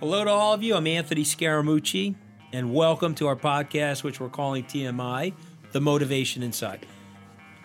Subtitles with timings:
[0.00, 0.74] Hello to all of you.
[0.74, 2.14] I'm Anthony Scaramucci,
[2.52, 5.32] and welcome to our podcast, which we're calling TMI
[5.72, 6.84] The Motivation Inside.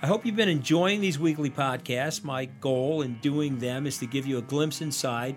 [0.01, 2.23] I hope you've been enjoying these weekly podcasts.
[2.23, 5.35] My goal in doing them is to give you a glimpse inside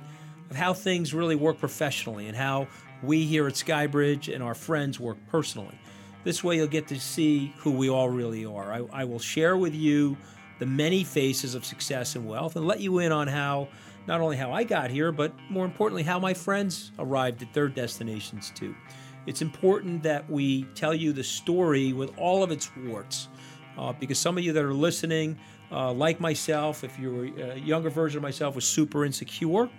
[0.51, 2.69] of how things really work professionally and how
[3.03, 5.77] we here at Skybridge and our friends work personally.
[6.23, 8.73] This way, you'll get to see who we all really are.
[8.73, 10.17] I, I will share with you
[10.61, 13.67] the many faces of success and wealth and let you in on how
[14.07, 17.69] not only how I got here, but more importantly, how my friends arrived at their
[17.69, 18.75] destinations too.
[19.27, 23.29] It's important that we tell you the story with all of its warts,
[23.79, 25.39] uh, because some of you that are listening,
[25.73, 29.71] uh, like myself, if you're a younger version of myself, was super insecure,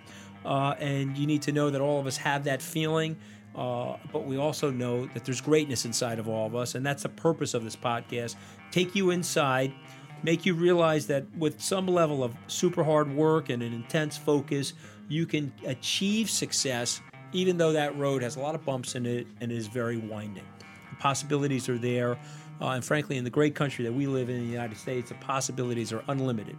[0.44, 3.16] uh, and you need to know that all of us have that feeling.
[3.54, 7.04] Uh, but we also know that there's greatness inside of all of us, and that's
[7.04, 8.34] the purpose of this podcast.
[8.70, 9.72] Take you inside
[10.26, 14.72] make you realize that with some level of super hard work and an intense focus,
[15.08, 17.00] you can achieve success,
[17.32, 20.42] even though that road has a lot of bumps in it and is very winding.
[20.90, 22.18] The possibilities are there.
[22.60, 25.10] Uh, and frankly, in the great country that we live in, in the United States,
[25.10, 26.56] the possibilities are unlimited.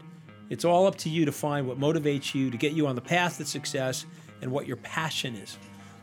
[0.50, 3.02] It's all up to you to find what motivates you to get you on the
[3.02, 4.06] path to success
[4.42, 5.58] and what your passion is.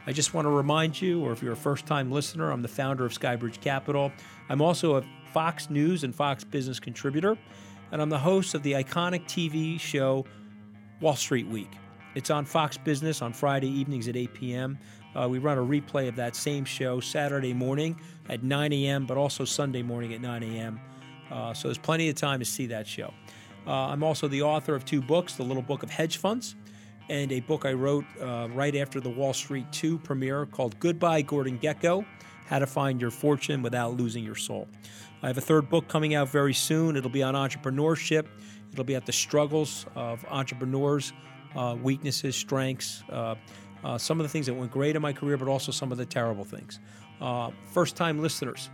[0.07, 2.69] I just want to remind you, or if you're a first time listener, I'm the
[2.69, 4.13] founder of Skybridge Capital.
[4.51, 7.39] I'm also a Fox News and Fox Business contributor,
[7.91, 10.27] and I'm the host of the iconic TV show
[11.01, 11.71] Wall Street Week.
[12.15, 14.79] It's on Fox Business on Friday evenings at 8 p.m.
[15.17, 19.17] Uh, we run a replay of that same show Saturday morning at 9 a.m., but
[19.17, 20.81] also Sunday morning at 9 a.m.
[21.31, 23.13] Uh, so there's plenty of time to see that show.
[23.67, 26.57] Uh, I'm also the author of two books The Little Book of Hedge Funds
[27.09, 31.23] and a book I wrote uh, right after the Wall Street 2 premiere called Goodbye,
[31.23, 32.05] Gordon Gekko
[32.47, 34.69] How to Find Your Fortune Without Losing Your Soul.
[35.23, 36.97] I have a third book coming out very soon.
[36.97, 38.27] It'll be on entrepreneurship,
[38.73, 41.13] it'll be at the struggles of entrepreneurs,
[41.57, 43.35] uh, weaknesses, strengths, uh,
[43.85, 45.99] uh, some of the things that went great in my career, but also some of
[45.99, 46.81] the terrible things.
[47.21, 48.71] Uh, first time listeners,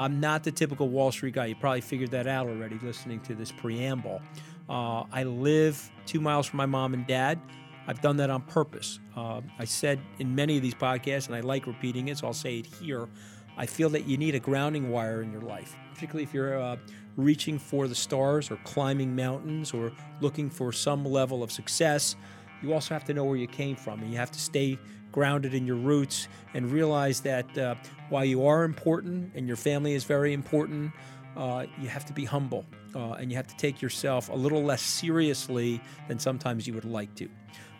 [0.00, 1.46] I'm not the typical Wall Street guy.
[1.46, 4.22] You probably figured that out already listening to this preamble.
[4.68, 7.40] Uh, I live two miles from my mom and dad.
[7.86, 9.00] I've done that on purpose.
[9.16, 12.34] Uh, I said in many of these podcasts, and I like repeating it, so I'll
[12.34, 13.08] say it here.
[13.56, 16.76] I feel that you need a grounding wire in your life, particularly if you're uh,
[17.16, 19.90] reaching for the stars or climbing mountains or
[20.20, 22.14] looking for some level of success.
[22.62, 24.78] You also have to know where you came from, and you have to stay
[25.10, 27.74] grounded in your roots and realize that uh,
[28.10, 30.92] while you are important and your family is very important,
[31.36, 32.66] uh, you have to be humble
[32.98, 36.84] uh, and you have to take yourself a little less seriously than sometimes you would
[36.84, 37.28] like to.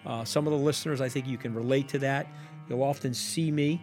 [0.06, 2.28] Uh, some of the listeners, I think you can relate to that.
[2.68, 3.82] You'll often see me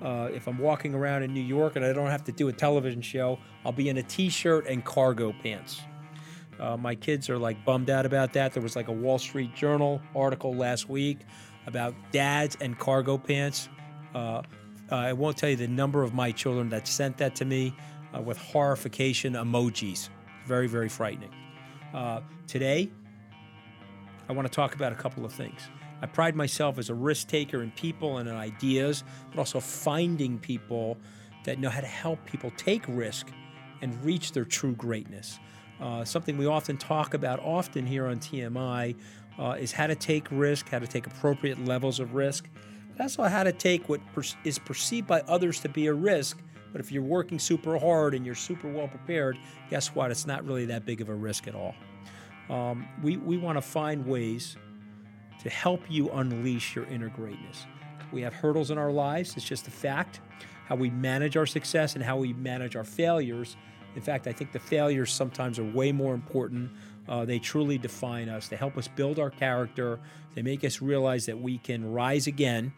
[0.00, 2.52] uh, if I'm walking around in New York and I don't have to do a
[2.52, 5.80] television show, I'll be in a t shirt and cargo pants.
[6.60, 8.52] Uh, my kids are like bummed out about that.
[8.52, 11.18] There was like a Wall Street Journal article last week
[11.66, 13.68] about dads and cargo pants.
[14.14, 14.42] Uh,
[14.90, 17.74] I won't tell you the number of my children that sent that to me
[18.16, 20.08] uh, with horrification emojis.
[20.48, 21.30] Very, very frightening.
[21.92, 22.88] Uh, today,
[24.30, 25.60] I want to talk about a couple of things.
[26.00, 30.38] I pride myself as a risk taker in people and in ideas, but also finding
[30.38, 30.96] people
[31.44, 33.26] that know how to help people take risk
[33.82, 35.38] and reach their true greatness.
[35.82, 38.96] Uh, something we often talk about often here on TMI
[39.38, 42.48] uh, is how to take risk, how to take appropriate levels of risk,
[42.96, 46.38] but also how to take what per- is perceived by others to be a risk.
[46.72, 49.38] But if you're working super hard and you're super well prepared,
[49.70, 50.10] guess what?
[50.10, 51.74] It's not really that big of a risk at all.
[52.50, 54.56] Um, we we want to find ways
[55.42, 57.66] to help you unleash your inner greatness.
[58.12, 60.20] We have hurdles in our lives, it's just a fact.
[60.66, 63.56] How we manage our success and how we manage our failures.
[63.96, 66.70] In fact, I think the failures sometimes are way more important.
[67.08, 68.48] Uh, they truly define us.
[68.48, 69.98] They help us build our character.
[70.34, 72.72] They make us realize that we can rise again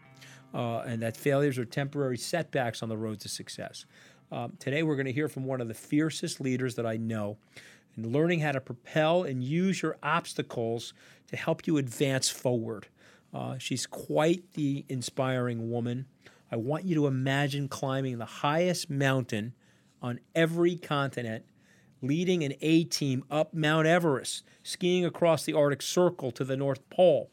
[0.53, 3.85] uh, and that failures are temporary setbacks on the road to success.
[4.31, 7.37] Um, today, we're going to hear from one of the fiercest leaders that I know
[7.95, 10.93] and learning how to propel and use your obstacles
[11.27, 12.87] to help you advance forward.
[13.33, 16.05] Uh, she's quite the inspiring woman.
[16.51, 19.53] I want you to imagine climbing the highest mountain
[20.01, 21.45] on every continent,
[22.01, 26.89] leading an A team up Mount Everest, skiing across the Arctic Circle to the North
[26.89, 27.29] Pole,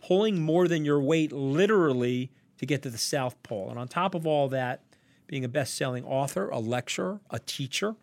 [0.00, 3.70] pulling more than your weight literally to get to the South Pole.
[3.70, 4.82] And on top of all that,
[5.26, 7.96] being a best selling author, a lecturer, a teacher,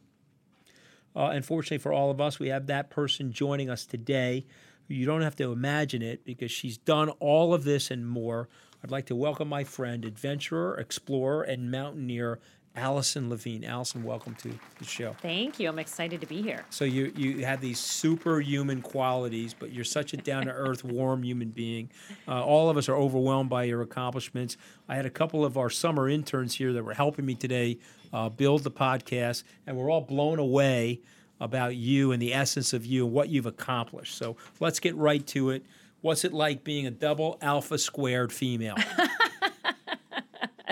[1.15, 4.45] uh, unfortunately for all of us, we have that person joining us today.
[4.87, 8.49] You don't have to imagine it because she's done all of this and more.
[8.83, 12.39] I'd like to welcome my friend, adventurer, explorer, and mountaineer
[12.75, 13.65] Alison Levine.
[13.65, 15.13] Alison, welcome to the show.
[15.21, 15.67] Thank you.
[15.67, 16.63] I'm excited to be here.
[16.69, 21.23] So you you have these superhuman qualities, but you're such a down to earth, warm
[21.23, 21.89] human being.
[22.27, 24.55] Uh, all of us are overwhelmed by your accomplishments.
[24.87, 27.79] I had a couple of our summer interns here that were helping me today
[28.13, 31.01] uh, build the podcast, and we're all blown away
[31.41, 34.15] about you and the essence of you and what you've accomplished.
[34.15, 35.65] So let's get right to it.
[36.01, 38.75] What's it like being a double alpha squared female?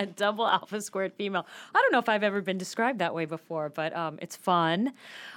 [0.00, 1.46] a double alpha squared female.
[1.74, 4.92] I don't know if I've ever been described that way before, but um, it's fun.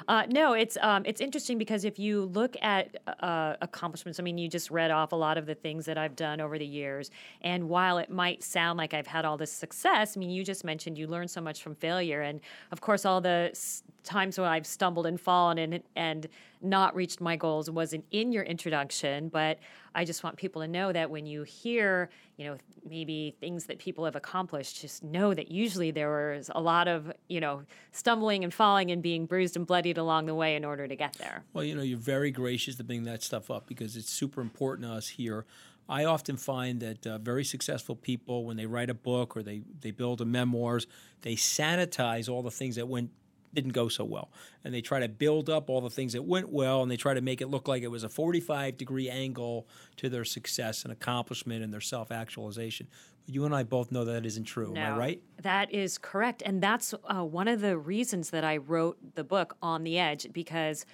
[0.07, 4.37] Uh, no, it's um, it's interesting because if you look at uh, accomplishments, I mean,
[4.37, 7.11] you just read off a lot of the things that I've done over the years,
[7.41, 10.63] and while it might sound like I've had all this success, I mean, you just
[10.63, 12.39] mentioned you learn so much from failure, and
[12.71, 16.27] of course, all the s- times when I've stumbled and fallen and and
[16.61, 19.59] not reached my goals wasn't in your introduction, but
[19.95, 22.57] I just want people to know that when you hear, you know,
[22.87, 27.11] maybe things that people have accomplished, just know that usually there was a lot of,
[27.27, 30.87] you know, stumbling and falling and being bruised and bloodied along the way in order
[30.87, 31.43] to get there.
[31.53, 34.87] Well, you know, you're very gracious to bring that stuff up because it's super important
[34.87, 35.45] to us here.
[35.87, 39.63] I often find that uh, very successful people, when they write a book or they,
[39.81, 40.87] they build a memoirs,
[41.21, 43.11] they sanitize all the things that went
[43.53, 44.31] didn't go so well.
[44.63, 47.13] And they try to build up all the things that went well and they try
[47.13, 49.67] to make it look like it was a 45 degree angle
[49.97, 52.87] to their success and accomplishment and their self actualization.
[53.25, 54.73] But you and I both know that isn't true.
[54.73, 55.21] No, Am I right?
[55.41, 56.43] That is correct.
[56.45, 60.27] And that's uh, one of the reasons that I wrote the book On the Edge
[60.33, 60.85] because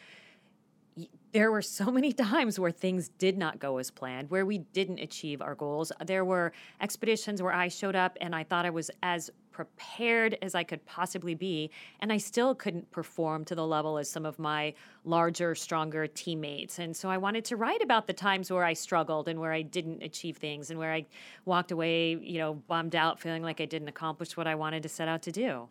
[1.31, 4.99] there were so many times where things did not go as planned, where we didn't
[4.99, 5.91] achieve our goals.
[6.05, 6.51] There were
[6.81, 9.29] expeditions where I showed up and I thought I was as
[9.59, 11.69] prepared as I could possibly be,
[11.99, 14.73] and I still couldn't perform to the level as some of my
[15.03, 16.79] larger, stronger teammates.
[16.79, 19.63] And so I wanted to write about the times where I struggled and where I
[19.63, 21.05] didn't achieve things and where I
[21.43, 24.89] walked away, you know, bummed out, feeling like I didn't accomplish what I wanted to
[24.89, 25.67] set out to do.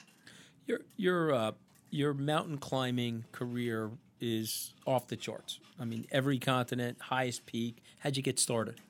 [0.67, 1.53] Your your uh,
[1.89, 3.91] your mountain climbing career
[4.21, 5.61] is off the charts.
[5.81, 7.83] I mean, every continent, highest peak.
[8.01, 8.83] How'd you get started?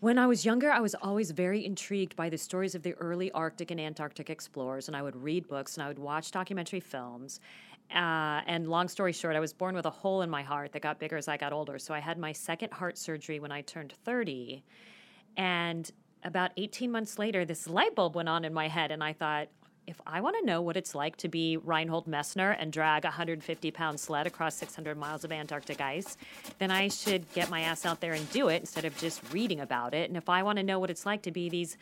[0.00, 3.32] When I was younger, I was always very intrigued by the stories of the early
[3.32, 7.40] Arctic and Antarctic explorers, and I would read books and I would watch documentary films.
[7.90, 10.82] Uh, and long story short, I was born with a hole in my heart that
[10.82, 11.78] got bigger as I got older.
[11.78, 14.62] So I had my second heart surgery when I turned 30.
[15.38, 15.90] And
[16.24, 19.48] about 18 months later, this light bulb went on in my head, and I thought,
[19.86, 23.08] if I want to know what it's like to be Reinhold Messner and drag a
[23.08, 26.16] 150 pound sled across 600 miles of Antarctic ice,
[26.58, 29.60] then I should get my ass out there and do it instead of just reading
[29.60, 30.08] about it.
[30.08, 31.76] And if I want to know what it's like to be these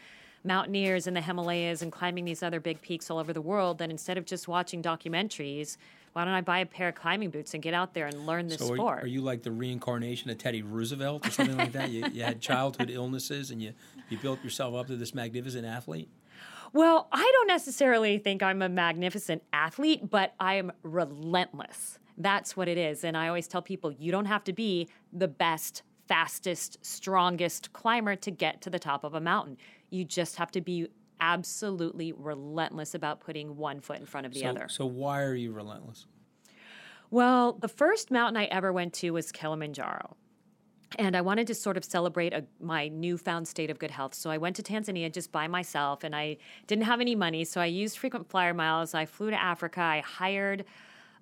[0.45, 3.91] mountaineers in the Himalayas and climbing these other big peaks all over the world, then
[3.91, 5.79] instead of just watching documentaries,
[6.12, 8.47] why don't I buy a pair of climbing boots and get out there and learn
[8.47, 9.05] this so are, sport?
[9.05, 11.91] Are you like the reincarnation of Teddy Roosevelt or something like that?
[11.91, 13.73] You, you had childhood illnesses and you,
[14.11, 16.09] you built yourself up to this magnificent athlete?
[16.75, 22.00] Well, I don't necessarily think I'm a magnificent athlete, but I am relentless.
[22.19, 23.05] That's what it is.
[23.05, 28.17] And I always tell people you don't have to be the best, fastest, strongest climber
[28.17, 29.56] to get to the top of a mountain.
[29.91, 30.88] You just have to be
[31.21, 34.67] absolutely relentless about putting one foot in front of the so, other.
[34.69, 36.06] So, why are you relentless?
[37.12, 40.17] Well, the first mountain I ever went to was Kilimanjaro.
[40.99, 44.14] And I wanted to sort of celebrate a, my newfound state of good health.
[44.14, 46.37] So I went to Tanzania just by myself and I
[46.67, 47.44] didn't have any money.
[47.44, 48.94] So I used frequent flyer miles.
[48.94, 49.81] I flew to Africa.
[49.81, 50.64] I hired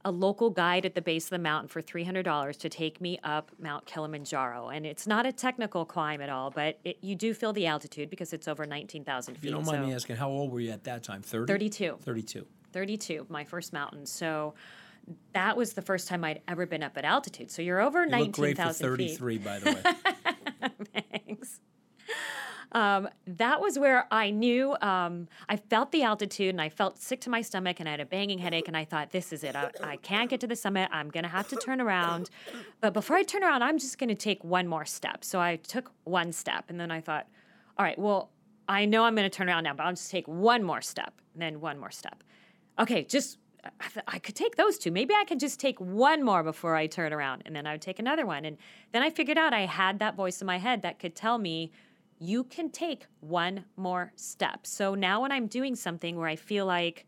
[0.04, 3.52] a local guide at the base of the mountain for $300 to take me up
[3.60, 4.68] Mount Kilimanjaro.
[4.70, 8.10] And it's not a technical climb at all, but it, you do feel the altitude
[8.10, 9.44] because it's over 19,000 feet.
[9.44, 11.22] You don't mind so me asking, how old were you at that time?
[11.22, 11.46] 30?
[11.52, 11.98] 32.
[12.00, 12.46] 32.
[12.72, 14.06] 32, my first mountain.
[14.06, 14.54] So
[15.32, 17.50] that was the first time I'd ever been up at altitude.
[17.50, 19.18] So you're over you 19,000 feet.
[19.18, 21.00] 33, by the way.
[21.24, 21.60] Thanks.
[22.72, 27.20] Um, that was where I knew um, I felt the altitude and I felt sick
[27.22, 29.54] to my stomach and I had a banging headache and I thought, this is it.
[29.54, 30.88] I, I can't get to the summit.
[30.90, 32.30] I'm going to have to turn around.
[32.80, 35.22] But before I turn around, I'm just going to take one more step.
[35.22, 37.26] So I took one step and then I thought,
[37.78, 38.30] all right, well,
[38.68, 41.12] I know I'm going to turn around now, but I'll just take one more step
[41.34, 42.22] and then one more step.
[42.78, 43.38] Okay, just
[44.08, 44.90] I could take those two.
[44.90, 47.82] Maybe I could just take one more before I turn around, and then I would
[47.82, 48.44] take another one.
[48.44, 48.56] And
[48.92, 51.70] then I figured out I had that voice in my head that could tell me,
[52.18, 54.66] you can take one more step.
[54.66, 57.06] So now when I'm doing something where I feel like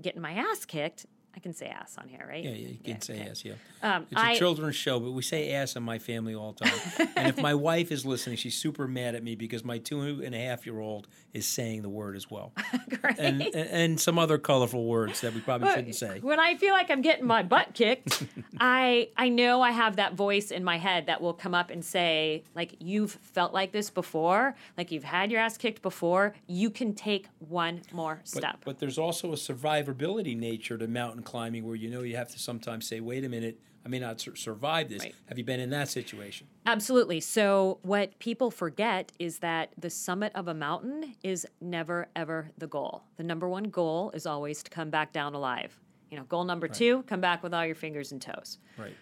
[0.00, 2.44] getting my ass kicked, I can say ass on here, right?
[2.44, 3.30] Yeah, yeah, you can say okay.
[3.30, 3.44] ass.
[3.44, 6.52] Yeah, Um, it's a I- children's show, but we say ass in my family all
[6.52, 7.08] the time.
[7.16, 10.34] and if my wife is listening, she's super mad at me because my two and
[10.34, 12.52] a half year old is saying the word as well,
[13.00, 13.18] Great.
[13.18, 16.18] and, and and some other colorful words that we probably shouldn't say.
[16.20, 18.24] When I feel like I'm getting my butt kicked,
[18.60, 21.82] I I know I have that voice in my head that will come up and
[21.82, 26.34] say, like, you've felt like this before, like you've had your ass kicked before.
[26.46, 28.58] You can take one more But, step.
[28.66, 32.38] but there's also a survivability nature to mountain climbing where you know you have to
[32.38, 35.02] sometimes say, wait a minute, I may not sur- survive this.
[35.02, 35.14] Right.
[35.26, 36.46] Have you been in that situation?
[36.66, 37.20] Absolutely.
[37.20, 42.66] So, what people forget is that the summit of a mountain is never, ever the
[42.66, 43.04] goal.
[43.16, 45.78] The number one goal is always to come back down alive.
[46.10, 48.58] You know, goal number two, come back with all your fingers and toes.
[48.76, 48.94] Right.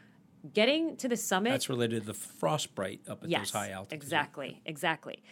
[0.55, 4.03] Getting to the summit That's related to the frostbite up at yes, those high altitudes.
[4.05, 5.23] Exactly, exactly.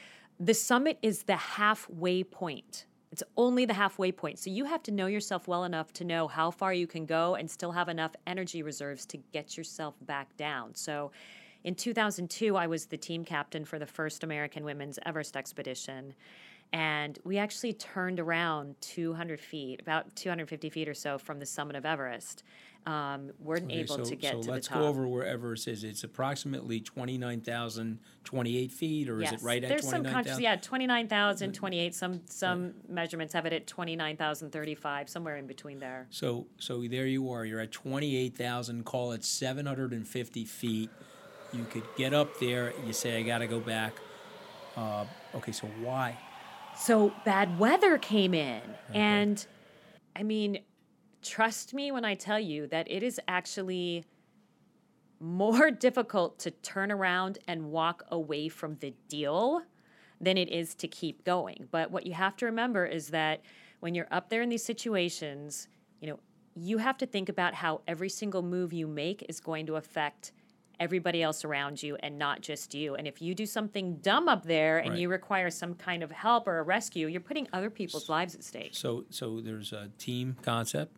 [0.40, 2.84] The summit is the halfway point.
[3.10, 4.38] It's only the halfway point.
[4.38, 7.34] So you have to know yourself well enough to know how far you can go
[7.34, 10.74] and still have enough energy reserves to get yourself back down.
[10.74, 11.10] So
[11.64, 16.14] in 2002, I was the team captain for the first American Women's Everest expedition.
[16.72, 21.76] And we actually turned around 200 feet, about 250 feet or so from the summit
[21.76, 22.42] of Everest.
[22.86, 24.82] Um, weren't Okay, able so, to get so to let's the top.
[24.82, 25.84] go over where Everest is.
[25.84, 30.12] It's approximately 29,028 feet, or is it right at There's some 29,000?
[30.24, 31.94] countries, yeah, 29,000, 28.
[31.94, 36.06] Some some measurements have it at 29,035, somewhere in between there.
[36.10, 37.44] So, so there you are.
[37.44, 40.90] You're at 28,000, call it 750 feet.
[41.52, 42.72] You could get up there.
[42.86, 43.94] You say, I got to go back.
[44.76, 46.16] Uh, okay, so why?
[46.78, 48.62] So bad weather came in.
[48.94, 49.44] And
[50.14, 50.60] I mean,
[51.22, 54.04] trust me when I tell you that it is actually
[55.20, 59.62] more difficult to turn around and walk away from the deal
[60.20, 61.68] than it is to keep going.
[61.70, 63.42] But what you have to remember is that
[63.80, 65.68] when you're up there in these situations,
[66.00, 66.18] you know,
[66.54, 70.32] you have to think about how every single move you make is going to affect
[70.80, 72.94] everybody else around you and not just you.
[72.94, 74.98] And if you do something dumb up there and Right.
[75.00, 78.44] you require some kind of help or a rescue, you're putting other people's lives at
[78.44, 78.70] stake.
[78.72, 80.96] So, so there's a team concept.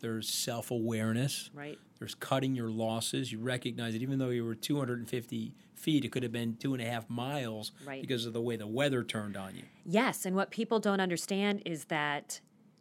[0.00, 1.50] There's self awareness.
[1.52, 1.78] Right.
[1.98, 3.32] There's cutting your losses.
[3.32, 6.82] You recognize that even though you were 250 feet, it could have been two and
[6.82, 8.00] a half miles Right.
[8.00, 9.64] because of the way the weather turned on you.
[9.84, 12.40] Yes, and what people don't understand is that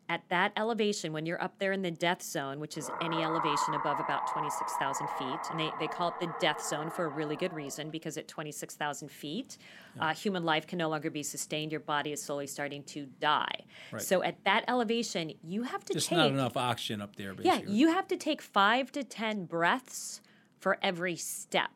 [0.09, 3.73] at that elevation, when you're up there in the death zone, which is any elevation
[3.73, 7.35] above about 26,000 feet, and they, they call it the death zone for a really
[7.35, 9.57] good reason because at 26,000 feet,
[9.99, 11.71] uh, human life can no longer be sustained.
[11.73, 13.65] Your body is slowly starting to die.
[13.91, 14.01] Right.
[14.01, 16.17] So at that elevation, you have to Just take.
[16.17, 17.35] not enough oxygen up there.
[17.41, 20.21] Yeah, you have to take five to 10 breaths
[20.57, 21.71] for every step.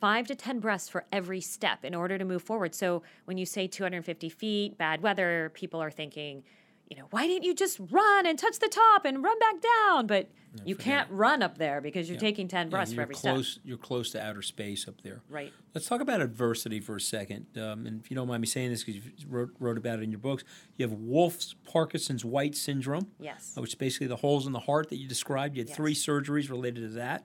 [0.00, 2.76] Five to 10 breaths for every step in order to move forward.
[2.76, 6.44] So when you say 250 feet, bad weather, people are thinking,
[6.90, 10.08] you know, why didn't you just run and touch the top and run back down?
[10.08, 10.28] But
[10.64, 13.52] you can't run up there because you're taking 10 Yeah, breaths for every close.
[13.52, 13.62] step.
[13.64, 15.22] You're close to outer space up there.
[15.28, 15.52] Right.
[15.72, 17.46] Let's talk about adversity for a second.
[17.56, 20.02] Um, and if you don't mind me saying this, because you wrote, wrote about it
[20.02, 20.42] in your books,
[20.76, 23.06] you have Wolff's Parkinson's White syndrome.
[23.20, 23.52] Yes.
[23.54, 25.54] Which is basically the holes in the heart that you described.
[25.56, 25.76] You had Yes.
[25.76, 27.24] three surgeries related to that.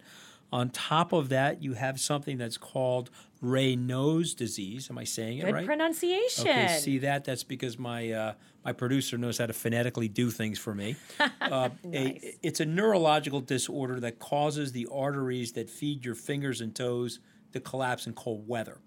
[0.53, 3.09] On top of that, you have something that's called
[3.45, 4.89] Raynaud's disease.
[4.89, 5.65] Am I saying it Good right?
[5.65, 6.47] pronunciation.
[6.47, 7.23] Okay, see that?
[7.25, 8.33] That's because my uh,
[8.63, 10.95] my producer knows how to phonetically do things for me.
[11.41, 12.37] Uh, a- Nice.
[12.41, 17.19] it's a neurological disorder that causes the arteries that feed your fingers and toes
[17.53, 18.79] to collapse in cold weather,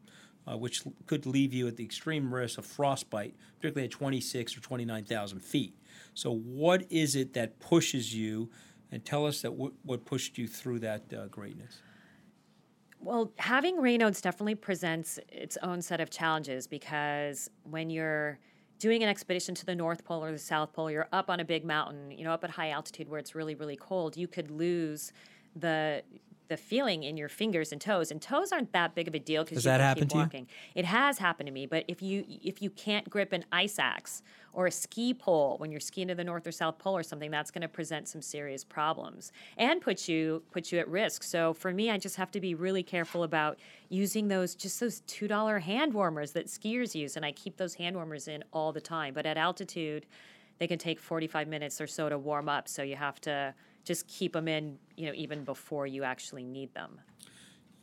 [0.46, 4.60] uh, which could leave you at the extreme risk of frostbite, particularly at 26 or
[4.60, 5.76] 29,000 feet.
[6.14, 8.50] So, what is it that pushes you?
[8.90, 11.78] And tell us that what, what pushed you through that uh, greatness.
[13.00, 18.38] Well, having Raynaud's definitely presents its own set of challenges because when you're
[18.78, 21.44] doing an expedition to the North Pole or the South Pole, you're up on a
[21.44, 24.50] big mountain, you know, up at high altitude where it's really, really cold, you could
[24.50, 25.12] lose
[25.56, 26.02] the
[26.48, 28.10] the feeling in your fingers and toes.
[28.10, 30.16] And toes aren't that big of a deal because you that can happen keep to
[30.16, 30.22] you?
[30.22, 30.46] walking.
[30.74, 34.22] It has happened to me, but if you if you can't grip an ice axe
[34.52, 37.30] or a ski pole when you're skiing to the North or South Pole or something,
[37.30, 41.22] that's going to present some serious problems and put you put you at risk.
[41.22, 45.00] So for me, I just have to be really careful about using those just those
[45.06, 48.72] two dollar hand warmers that skiers use, and I keep those hand warmers in all
[48.72, 49.14] the time.
[49.14, 50.06] But at altitude,
[50.58, 53.54] they can take 45 minutes or so to warm up, so you have to
[53.88, 57.00] just keep them in, you know, even before you actually need them.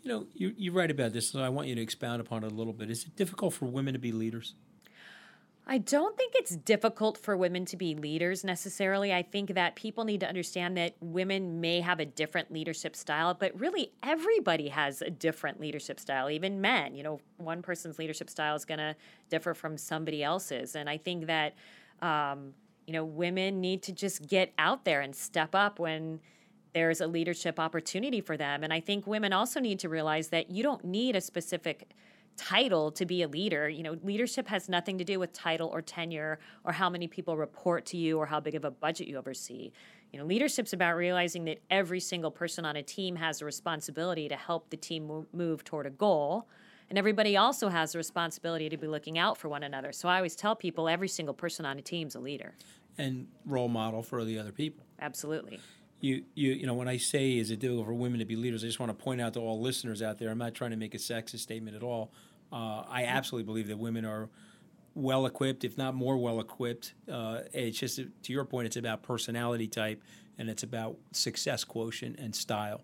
[0.04, 2.52] You know, you, you write about this, so I want you to expound upon it
[2.52, 2.92] a little bit.
[2.92, 4.54] Is it difficult for women to be leaders?
[5.66, 9.12] I don't think it's difficult for women to be leaders necessarily.
[9.12, 13.34] I think that people need to understand that women may have a different leadership style,
[13.34, 16.94] but really everybody has a different leadership style, even men.
[16.94, 18.96] You know, one person's leadership style is going to
[19.32, 20.76] differ from somebody else's.
[20.76, 21.56] And I think that,
[22.00, 22.54] um,
[22.88, 26.20] you know, women need to just get out there and step up when
[26.74, 28.64] there's a leadership opportunity for them.
[28.64, 31.92] And I think women also need to realize that you don't need a specific
[32.38, 33.70] title to be a leader.
[33.70, 37.38] You know, leadership has nothing to do with title or tenure or how many people
[37.38, 39.72] report to you or how big of a budget you oversee.
[40.12, 44.28] You know, leadership's about realizing that every single person on a team has a responsibility
[44.28, 46.48] to help the team move toward a goal.
[46.90, 49.92] And everybody also has a responsibility to be looking out for one another.
[49.92, 52.56] So I always tell people every single person on a team is a leader.
[52.98, 54.86] And role model for the other people.
[55.02, 55.60] Absolutely.
[56.00, 58.64] You, you, you know, when I say is it difficult for women to be leaders,
[58.64, 60.30] I just want to point out to all listeners out there.
[60.30, 62.12] I'm not trying to make a sexist statement at all.
[62.52, 64.30] Uh, I absolutely believe that women are
[64.94, 66.94] well equipped, if not more well equipped.
[67.12, 70.02] Uh, it's just to your point, it's about personality type
[70.38, 72.82] and it's about success quotient and style.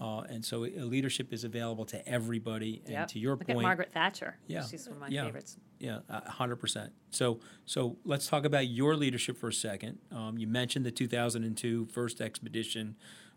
[0.00, 2.82] Uh, and so leadership is available to everybody.
[2.86, 4.36] And to your Look point, at Margaret Thatcher.
[4.46, 5.56] Yeah, she's one of my yeah, favorites.
[5.78, 6.92] Yeah, hundred percent.
[7.10, 9.98] So, so let's talk about your leadership for a second.
[10.10, 12.96] Um, you mentioned the 2002 first expedition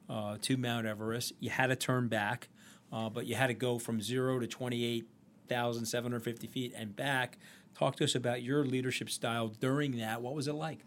[0.10, 1.34] uh, to Mount Everest.
[1.40, 2.50] You had to turn back,
[2.92, 7.38] uh, but you had to go from zero to 28,750 feet and back.
[7.76, 10.22] Talk to us about your leadership style during that.
[10.22, 10.80] What was it like?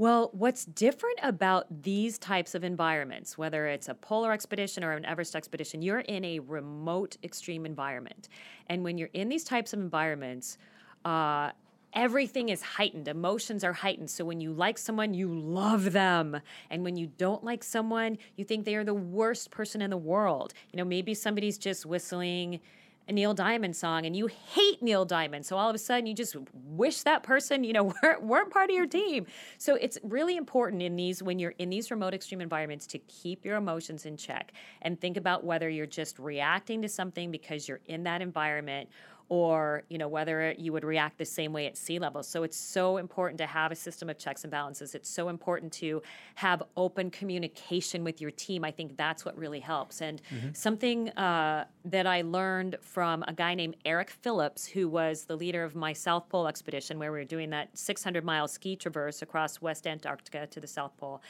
[0.00, 5.04] Well, what's different about these types of environments, whether it's a polar expedition or an
[5.04, 8.30] Everest expedition, you're in a remote, extreme environment.
[8.68, 10.56] And when you're in these types of environments,
[11.04, 11.50] uh,
[11.92, 13.08] everything is heightened.
[13.08, 14.08] Emotions are heightened.
[14.10, 16.40] So when you like someone, you love them.
[16.70, 19.98] And when you don't like someone, you think they are the worst person in the
[19.98, 20.54] world.
[20.72, 22.60] You know, maybe somebody's just whistling
[23.08, 25.44] a Neil Diamond song and you hate Neil Diamond.
[25.44, 28.70] So all of a sudden you just wish that person, you know, weren't, weren't part
[28.70, 29.08] of your mm-hmm.
[29.08, 29.26] team.
[29.58, 33.44] So it's really important in these, when you're in these remote extreme environments, to keep
[33.44, 34.52] your emotions in check
[34.82, 38.88] and think about whether you're just reacting to something because you're in that environment
[39.30, 42.22] or you know whether you would react the same way at sea level.
[42.22, 44.94] So it's so important to have a system of checks and balances.
[44.94, 46.02] It's so important to
[46.34, 48.64] have open communication with your team.
[48.64, 50.02] I think that's what really helps.
[50.02, 50.48] And mm-hmm.
[50.52, 55.64] something uh, that i learned from a guy named eric phillips who was the leader
[55.64, 59.60] of my south pole expedition where we were doing that 600 mile ski traverse across
[59.62, 61.22] west antarctica to the south pole.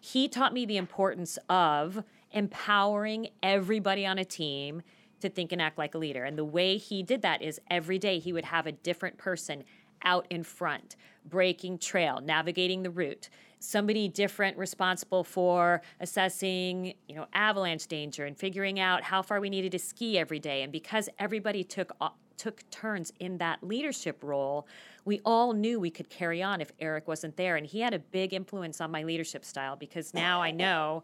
[0.00, 4.82] He taught me the importance of empowering everybody on a team
[5.20, 6.24] to think and act like a leader.
[6.24, 9.64] And the way he did that is every day he would have a different person
[10.02, 13.28] out in front, breaking trail, navigating the route.
[13.60, 19.50] Somebody different responsible for assessing, you know, avalanche danger and figuring out how far we
[19.50, 20.62] needed to ski every day.
[20.62, 21.92] And because everybody took
[22.36, 24.66] took turns in that leadership role,
[25.04, 27.56] we all knew we could carry on if Eric wasn't there.
[27.56, 31.02] And he had a big influence on my leadership style because now I know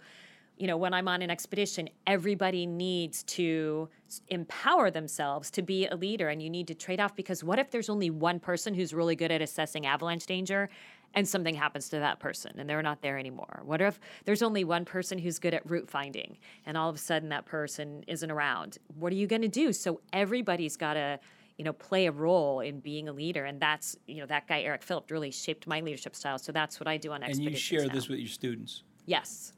[0.57, 3.89] you know, when I'm on an expedition, everybody needs to
[4.29, 7.71] empower themselves to be a leader, and you need to trade off because what if
[7.71, 10.69] there's only one person who's really good at assessing avalanche danger
[11.15, 13.63] and something happens to that person and they're not there anymore?
[13.65, 16.99] What if there's only one person who's good at route finding and all of a
[16.99, 18.79] sudden that person isn't around?
[18.97, 19.73] What are you going to do?
[19.73, 21.19] So everybody's got to
[21.57, 24.63] you know play a role in being a leader and that's you know that guy
[24.63, 27.55] eric philip really shaped my leadership style so that's what i do on expeditions and
[27.55, 27.95] you share now.
[27.95, 29.53] this with your students yes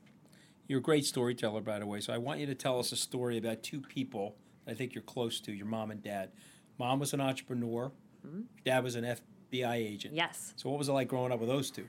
[0.67, 2.01] you're a great storyteller, by the way.
[2.01, 5.03] So I want you to tell us a story about two people I think you're
[5.03, 6.33] close to your mom and dad.
[6.79, 7.93] Mom was an entrepreneur,
[8.27, 8.43] mm-hmm.
[8.65, 10.15] dad was an FBI agent.
[10.15, 10.55] Yes.
[10.57, 11.87] So what was it like growing up with those two?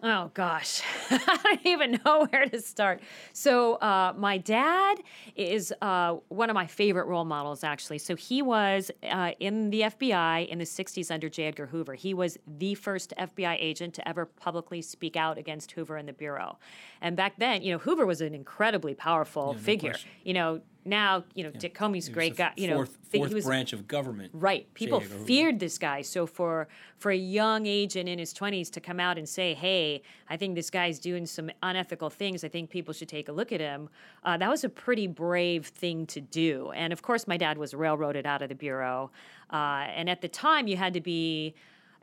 [0.00, 0.80] Oh gosh,
[1.10, 3.00] I don't even know where to start.
[3.32, 5.00] So uh, my dad
[5.34, 7.98] is uh, one of my favorite role models, actually.
[7.98, 11.46] So he was uh, in the FBI in the '60s under J.
[11.46, 11.94] Edgar Hoover.
[11.94, 16.12] He was the first FBI agent to ever publicly speak out against Hoover and the
[16.12, 16.58] bureau.
[17.00, 19.92] And back then, you know, Hoover was an incredibly powerful yeah, figure.
[19.92, 21.60] No you know, now you know yeah.
[21.60, 22.52] Dick Comey's a great guy.
[22.56, 24.30] You know, fourth, fourth was, branch of government.
[24.34, 24.72] Right.
[24.74, 26.02] People feared this guy.
[26.02, 30.02] So for for a young agent in his twenties to come out and say, "Hey,
[30.28, 32.44] I think this guy's doing some unethical things.
[32.44, 33.88] I think people should take a look at him,"
[34.24, 36.70] uh, that was a pretty brave thing to do.
[36.72, 39.10] And of course, my dad was railroaded out of the bureau.
[39.52, 41.54] Uh, and at the time, you had to be.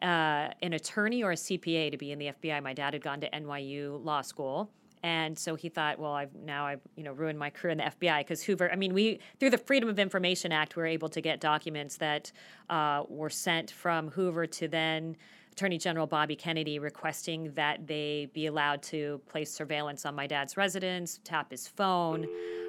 [0.01, 2.61] Uh, an attorney or a CPA to be in the FBI.
[2.61, 4.69] My dad had gone to NYU Law School,
[5.05, 7.83] and so he thought, well, I've now I've you know ruined my career in the
[7.83, 8.71] FBI because Hoover.
[8.71, 11.97] I mean, we through the Freedom of Information Act, we were able to get documents
[11.97, 12.31] that
[12.71, 15.15] uh, were sent from Hoover to then
[15.55, 20.57] Attorney General Bobby Kennedy requesting that they be allowed to place surveillance on my dad's
[20.57, 22.27] residence, tap his phone.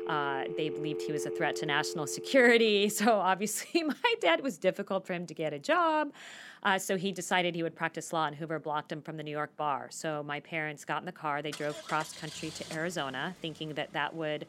[0.08, 2.88] Uh, they believed he was a threat to national security.
[2.96, 6.12] So obviously, my dad was difficult for him to get a job.
[6.62, 9.32] Uh, so he decided he would practice law, and Hoover blocked him from the New
[9.32, 9.88] York bar.
[9.90, 11.42] So my parents got in the car.
[11.42, 14.46] They drove cross country to Arizona, thinking that that would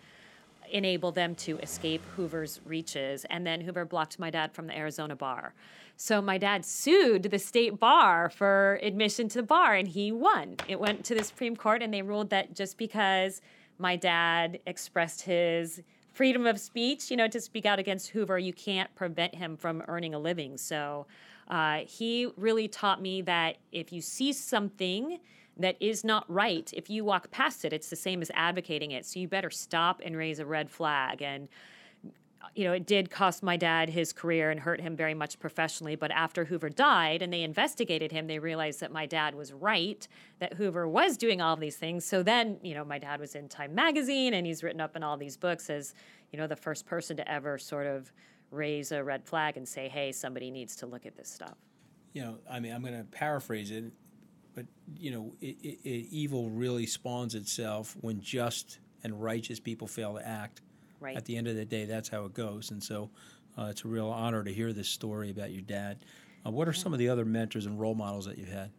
[0.71, 3.25] enable them to escape Hoover's reaches.
[3.29, 5.53] And then Hoover blocked my dad from the Arizona bar.
[5.95, 10.57] So my dad sued the state bar for admission to the bar and he won.
[10.67, 13.41] It went to the Supreme Court and they ruled that just because
[13.79, 15.81] my dad expressed his
[16.13, 19.83] freedom of speech, you know, to speak out against Hoover, you can't prevent him from
[19.87, 20.57] earning a living.
[20.57, 21.07] So
[21.47, 25.19] uh, he really taught me that if you see something
[25.59, 29.05] that is not right, if you walk past it, it's the same as advocating it.
[29.05, 31.21] So you better stop and raise a red flag.
[31.21, 31.47] And
[32.55, 35.95] you know, it did cost my dad his career and hurt him very much professionally.
[35.95, 40.07] But after Hoover died and they investigated him, they realized that my dad was right,
[40.39, 42.05] that Hoover was doing all these things.
[42.05, 45.03] So then, you know, my dad was in Time magazine and he's written up in
[45.03, 45.93] all these books as,
[46.31, 48.11] you know, the first person to ever sort of
[48.49, 51.57] raise a red flag and say, hey, somebody needs to look at this stuff.
[52.13, 53.91] You know, I mean, I'm going to paraphrase it,
[54.57, 54.65] but,
[54.97, 60.15] you know, it, it, it, evil really spawns itself when just and righteous people fail
[60.15, 60.61] to act.
[60.99, 61.15] Right.
[61.15, 62.71] At the end of the day, that's how it goes.
[62.71, 63.11] And so
[63.55, 65.99] uh, it's a real honor to hear this story about your dad.
[66.43, 68.71] Uh, what are some of the other mentors and role models that you've had?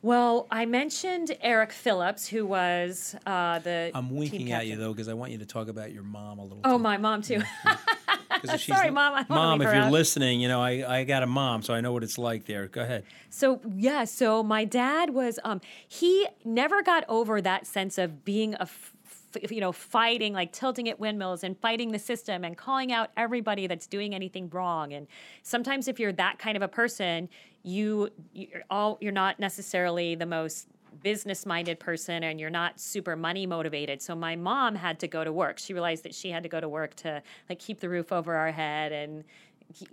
[0.00, 3.90] Well, I mentioned Eric Phillips, who was uh, the.
[3.94, 6.44] I'm winking at you though because I want you to talk about your mom a
[6.44, 6.60] little.
[6.64, 6.82] Oh, too.
[6.82, 7.42] my mom too.
[8.58, 9.14] Sorry, Mom.
[9.14, 11.92] I mom, if you're listening, you know I, I got a mom, so I know
[11.92, 12.68] what it's like there.
[12.68, 13.04] Go ahead.
[13.30, 18.54] So yeah, so my dad was um he never got over that sense of being
[18.54, 18.94] a f-
[19.50, 23.66] you know fighting like tilting at windmills and fighting the system and calling out everybody
[23.66, 25.06] that's doing anything wrong and
[25.42, 27.28] sometimes if you're that kind of a person
[27.62, 30.66] you you're all you're not necessarily the most
[31.02, 35.24] business minded person and you're not super money motivated so my mom had to go
[35.24, 37.88] to work she realized that she had to go to work to like keep the
[37.88, 39.24] roof over our head and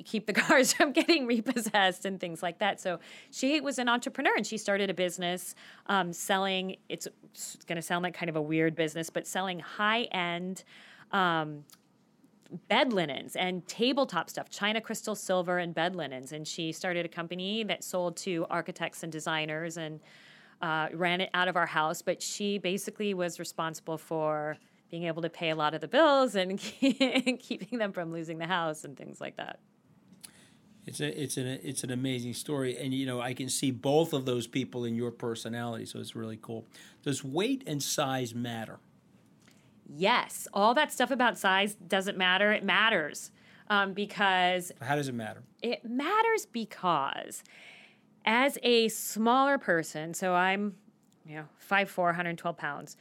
[0.04, 2.80] keep the cars from getting repossessed and things like that.
[2.80, 3.00] So
[3.32, 5.56] she was an entrepreneur and she started a business
[5.88, 6.78] um, selling.
[6.90, 10.64] It's, it's going to sound like kind of a weird business, but selling high end.
[11.12, 11.66] Um,
[12.68, 16.32] bed linens and tabletop stuff, china, crystal, silver, and bed linens.
[16.32, 20.00] And she started a company that sold to architects and designers and
[20.62, 22.02] uh, ran it out of our house.
[22.02, 24.58] But she basically was responsible for
[24.92, 26.60] being able to pay a lot of the bills and
[27.40, 29.60] keeping them from losing the house and things like that.
[30.86, 34.14] It's a it's an it's an amazing story, and you know I can see both
[34.14, 36.66] of those people in your personality, so it's really cool.
[37.02, 38.78] Does weight and size matter?
[39.88, 42.52] Yes, all that stuff about size doesn't matter.
[42.52, 43.32] It matters
[43.70, 45.42] um, because How does it matter?
[45.64, 47.44] it matters because
[48.26, 50.76] as a smaller person, so I'm,
[51.26, 52.98] you know, 5'4", 112 pounds,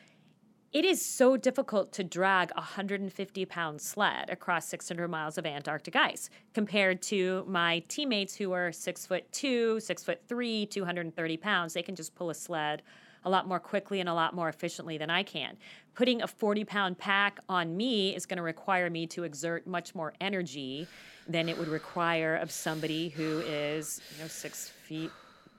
[0.74, 5.94] it is so difficult to drag a 150 pound sled across 600 miles of Antarctic
[5.94, 11.74] ice compared to my teammates who are six foot two, six foot three, 230 pounds.
[11.74, 12.82] They can just pull a sled
[13.24, 15.56] a lot more quickly and a lot more efficiently than I can.
[15.94, 19.94] Putting a 40 pound pack on me is going to require me to exert much
[19.94, 20.87] more energy
[21.28, 25.10] than it would require of somebody who is, you know, six feet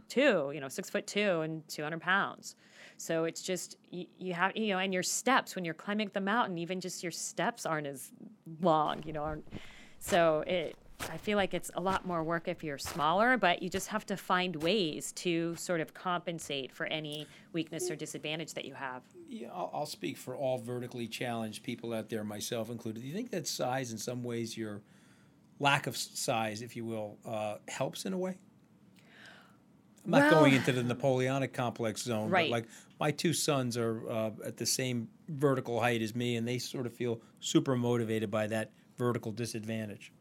[0.07, 2.55] two, you know, six foot two and 200 pounds.
[2.97, 6.21] So it's just, you, you have, you know, and your steps when you're climbing the
[6.21, 8.11] mountain, even just your steps aren't as
[8.61, 9.23] long, you know.
[9.23, 9.47] Aren't,
[9.99, 10.77] so it,
[11.09, 14.05] I feel like it's a lot more work if you're smaller, but you just have
[14.07, 19.03] to find ways to sort of compensate for any weakness or disadvantage that you have.
[19.29, 23.01] Yeah, I'll, I'll speak for all vertically challenged people out there, myself included.
[23.01, 24.81] Do you think that size, in some ways, your
[25.59, 28.37] lack of size, if you will, uh, helps in a way?
[30.05, 32.49] I'm not Well- going into the Napoleonic complex zone, Right.
[32.49, 32.65] but like
[32.99, 36.85] my two sons are uh, at the same vertical height as me, and they sort
[36.85, 40.11] of feel super motivated by that vertical disadvantage.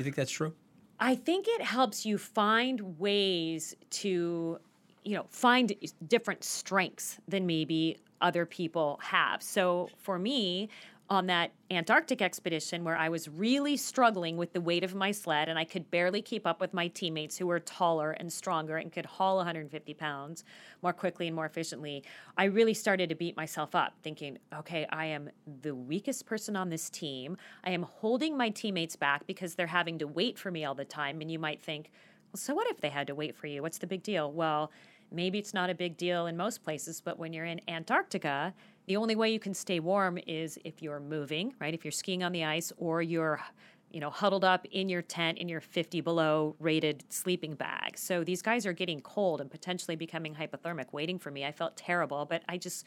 [0.00, 0.54] You think that's true?
[0.98, 4.58] I think it helps you find ways to,
[5.04, 5.74] you know, find
[6.08, 9.42] different strengths than maybe other people have.
[9.42, 10.70] So for me,
[11.10, 15.48] on that Antarctic expedition where I was really struggling with the weight of my sled
[15.48, 18.92] and I could barely keep up with my teammates who were taller and stronger and
[18.92, 20.44] could haul 150 pounds
[20.82, 22.04] more quickly and more efficiently,
[22.38, 25.30] I really started to beat myself up, thinking, okay, I am
[25.62, 27.36] the weakest person on this team.
[27.64, 30.84] I am holding my teammates back because they're having to wait for me all the
[30.84, 31.20] time.
[31.20, 31.90] And you might think,
[32.32, 33.62] well, so what if they had to wait for you?
[33.62, 34.30] What's the big deal?
[34.30, 34.70] Well,
[35.10, 38.54] maybe it's not a big deal in most places, but when you're in Antarctica,
[38.90, 41.72] the only way you can stay warm is if you're moving, right?
[41.72, 43.40] If you're skiing on the ice or you're
[43.92, 47.96] you know, huddled up in your tent in your 50 below rated sleeping bag.
[47.96, 51.44] So these guys are getting cold and potentially becoming hypothermic waiting for me.
[51.44, 52.84] I felt terrible, but I just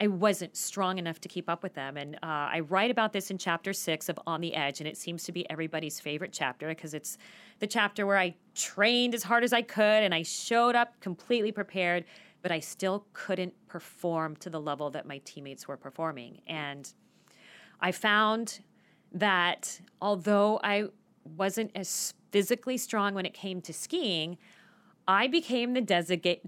[0.00, 1.98] I wasn't strong enough to keep up with them.
[1.98, 4.96] And uh, I write about this in chapter six of On the Edge, and it
[4.96, 7.18] seems to be everybody's favorite chapter because it's
[7.58, 11.52] the chapter where I trained as hard as I could and I showed up completely
[11.52, 12.06] prepared,
[12.44, 16.42] but I still couldn't perform to the level that my teammates were performing.
[16.46, 16.92] And
[17.80, 18.60] I found
[19.12, 20.88] that although I
[21.24, 24.36] wasn't as physically strong when it came to skiing,
[25.08, 25.80] I became the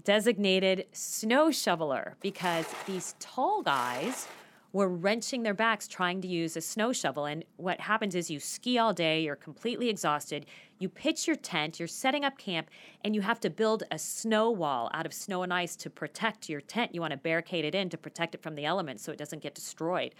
[0.03, 4.27] designated snow shoveler because these tall guys
[4.77, 7.25] were wrenching their backs trying to use a snow shovel.
[7.25, 10.45] And what happens is you ski all day, you're completely exhausted,
[10.77, 12.69] you pitch your tent, you're setting up camp,
[13.03, 16.47] and you have to build a snow wall out of snow and ice to protect
[16.47, 16.93] your tent.
[16.93, 19.41] You want to barricade it in to protect it from the elements so it doesn't
[19.41, 20.13] get destroyed.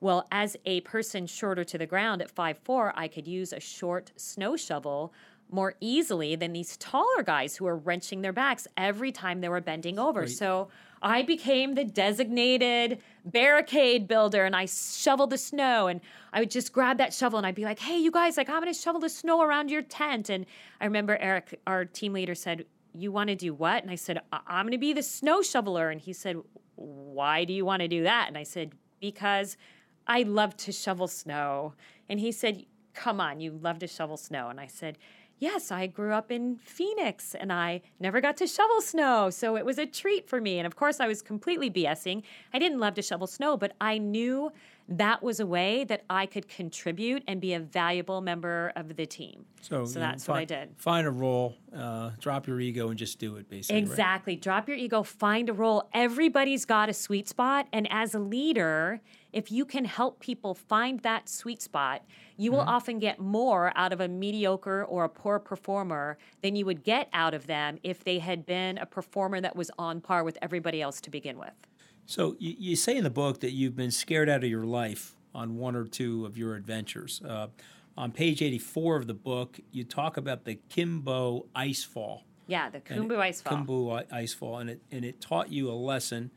[0.00, 4.12] Well, as a person shorter to the ground at 5'4, I could use a short
[4.16, 5.12] snow shovel
[5.52, 9.60] more easily than these taller guys who were wrenching their backs every time they were
[9.60, 10.20] bending over.
[10.20, 10.30] Right.
[10.30, 10.68] So
[11.02, 16.00] I became the designated barricade builder and I shoveled the snow and
[16.32, 18.62] I would just grab that shovel and I'd be like, hey, you guys, like, I'm
[18.62, 20.28] to shovel the snow around your tent.
[20.28, 20.46] And
[20.80, 23.82] I remember Eric, our team leader, said, you want to do what?
[23.82, 25.90] And I said, I'm going to be the snow shoveler.
[25.90, 26.36] And he said,
[26.76, 28.26] why do you want to do that?
[28.28, 29.56] And I said, because
[30.06, 31.74] I love to shovel snow.
[32.08, 34.48] And he said, come on, you love to shovel snow.
[34.48, 34.98] And I said,
[35.40, 39.30] yes, I grew up in Phoenix and I never got to shovel snow.
[39.30, 40.58] So it was a treat for me.
[40.58, 42.22] And of course, I was completely BSing.
[42.54, 44.52] I didn't love to shovel snow, but I knew
[44.88, 49.06] that was a way that I could contribute and be a valuable member of the
[49.06, 49.46] team.
[49.60, 50.74] So, so that's know, find, what I did.
[50.78, 53.78] Find a role, uh, drop your ego, and just do it, basically.
[53.78, 54.34] Exactly.
[54.34, 54.42] Right?
[54.42, 55.88] Drop your ego, find a role.
[55.94, 57.68] Everybody's got a sweet spot.
[57.72, 59.00] And as a leader,
[59.32, 62.02] if you can help people find that sweet spot,
[62.36, 62.68] you will mm-hmm.
[62.68, 67.08] often get more out of a mediocre or a poor performer than you would get
[67.12, 70.82] out of them if they had been a performer that was on par with everybody
[70.82, 71.52] else to begin with.
[72.06, 75.14] So you, you, say in the book that you've been scared out of your life
[75.34, 77.22] on one or two of your adventures.
[77.22, 77.48] Uh,
[77.96, 82.22] on page 84 of the book, you talk about the Kimbo Icefall.
[82.50, 83.52] Yeah, the Khumbu ice fall.
[84.12, 86.32] Icefall, and it and it taught you a lesson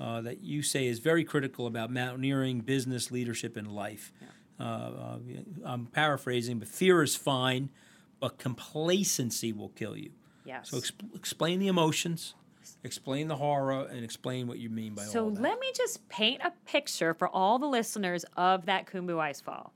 [0.00, 4.12] uh, that you say is very critical about mountaineering, business, leadership, and life.
[4.20, 4.66] Yeah.
[4.66, 5.18] Uh, uh,
[5.64, 7.70] I'm paraphrasing, but fear is fine,
[8.20, 10.10] but complacency will kill you.
[10.44, 10.70] Yes.
[10.70, 12.34] So exp- explain the emotions,
[12.82, 15.36] Explain the horror and explain what you mean by so all that.
[15.36, 19.70] So let me just paint a picture for all the listeners of that Khumbu Icefall.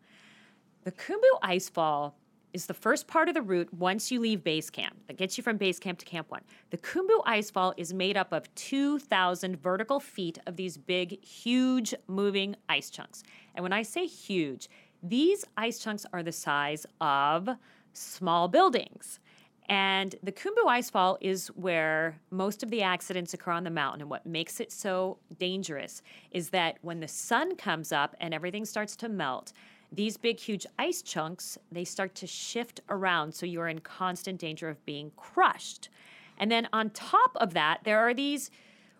[0.85, 2.13] The Khumbu Icefall
[2.53, 5.45] is the first part of the route once you leave base camp that gets you
[5.45, 6.43] from base camp to camp one.
[6.71, 12.57] The Khumbu Icefall is made up of 2,000 vertical feet of these big, huge moving
[12.69, 13.23] ice chunks.
[13.55, 14.69] And when I say huge,
[15.03, 17.49] these ice chunks are the size of
[17.93, 19.21] small buildings.
[19.69, 24.01] And the Khumbu Icefall is where most of the accidents occur on the mountain.
[24.01, 28.65] And what makes it so dangerous is that when the sun comes up and everything
[28.65, 29.53] starts to melt,
[29.91, 33.35] these big, huge ice chunks, they start to shift around.
[33.35, 35.89] So you're in constant danger of being crushed.
[36.39, 38.51] And then on top of that, there are these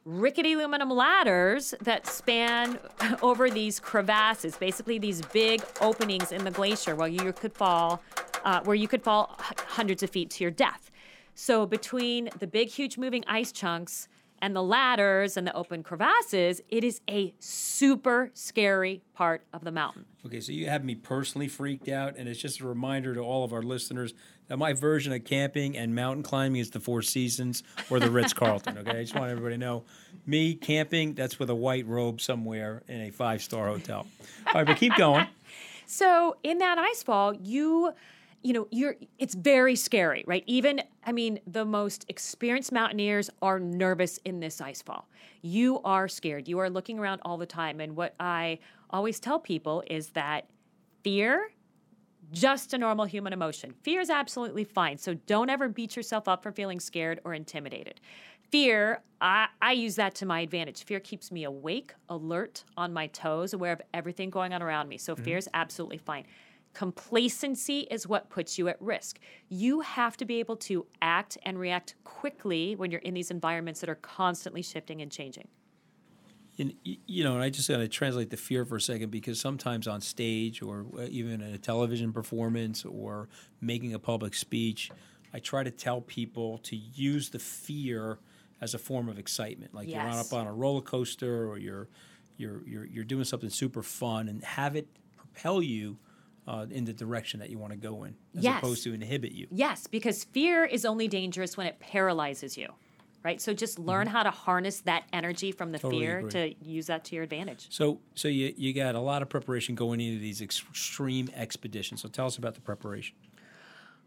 [0.05, 2.79] rickety aluminum ladders that span
[3.23, 8.03] over these crevasses, basically these big openings in the glacier where you could fall
[8.45, 10.91] uh, where you could fall hundreds of feet to your death.
[11.35, 14.09] So between the big, huge moving ice chunks
[14.41, 19.71] and the ladders and the open crevasses, it is a super scary part of the
[19.71, 20.05] mountain.
[20.27, 23.45] Okay, so you have me personally freaked out, and it's just a reminder to all
[23.45, 24.15] of our listeners
[24.49, 28.33] that my version of camping and mountain climbing is the Four Seasons or the Ritz
[28.33, 28.79] Carlton.
[28.79, 29.85] Okay, I just want everybody to know
[30.27, 34.07] me camping, that's with a white robe somewhere in a five star hotel.
[34.47, 35.27] All right, but keep going.
[35.91, 37.95] So in that ice fall, you
[38.43, 40.45] you know you're it's very scary right?
[40.47, 45.09] Even i mean the most experienced mountaineers are nervous in this ice fall.
[45.43, 46.49] You are scared.
[46.49, 47.81] You are looking around all the time.
[47.81, 48.59] And what i
[48.91, 50.49] always tell people is that
[51.03, 51.51] fear
[52.31, 53.75] just a normal human emotion.
[53.83, 54.99] Fear is absolutely fine.
[54.99, 58.01] So don't ever beat yourself up for feeling scared or intimidated.
[58.51, 60.85] Fear I, I use that to my advantage.
[60.85, 64.99] Fear keeps me awake alert on my toes aware of everything going on around me.
[64.99, 65.25] So mm-hmm.
[65.25, 66.25] fear is absolutely fine
[66.79, 69.19] Complacency is what puts you at risk.
[69.49, 73.81] You have to be able to act and react quickly when you're in these environments
[73.81, 75.49] that are constantly shifting and changing.
[76.57, 79.41] And, you know, and I just got to translate the fear for a second because
[79.41, 83.29] sometimes on stage or uh, even in a television performance or
[83.61, 84.93] making a public speech,
[85.35, 88.21] I try to tell people to use the fear
[88.61, 89.75] as a form of excitement.
[89.75, 89.97] Like yes.
[89.97, 91.89] you're on up on a roller coaster or you're
[92.37, 94.87] you're you're you're doing something super fun and have it
[95.17, 95.99] propel you
[96.49, 98.59] uh, in the direction that you want to go in, as yes.
[98.59, 99.47] opposed to inhibit you.
[99.51, 102.73] Yes, because fear is only dangerous when it paralyzes you.
[103.25, 104.17] Right, so just learn mm-hmm.
[104.17, 106.31] how to harness that energy from the totally fear agree.
[106.31, 107.67] to use that to your advantage.
[107.69, 112.01] So, so you you got a lot of preparation going into these extreme expeditions.
[112.01, 113.17] So, tell us about the preparation.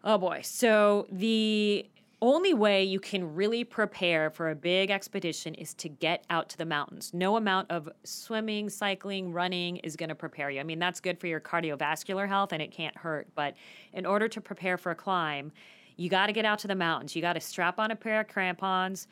[0.03, 0.39] Oh boy!
[0.43, 1.85] So the
[2.21, 6.57] only way you can really prepare for a big expedition is to get out to
[6.57, 7.11] the mountains.
[7.13, 10.59] No amount of swimming, cycling, running is going to prepare you.
[10.59, 13.27] I mean, that's good for your cardiovascular health and it can't hurt.
[13.33, 13.55] But
[13.93, 15.51] in order to prepare for a climb,
[15.97, 17.15] you got to get out to the mountains.
[17.15, 19.07] You got to strap on a pair of crampons,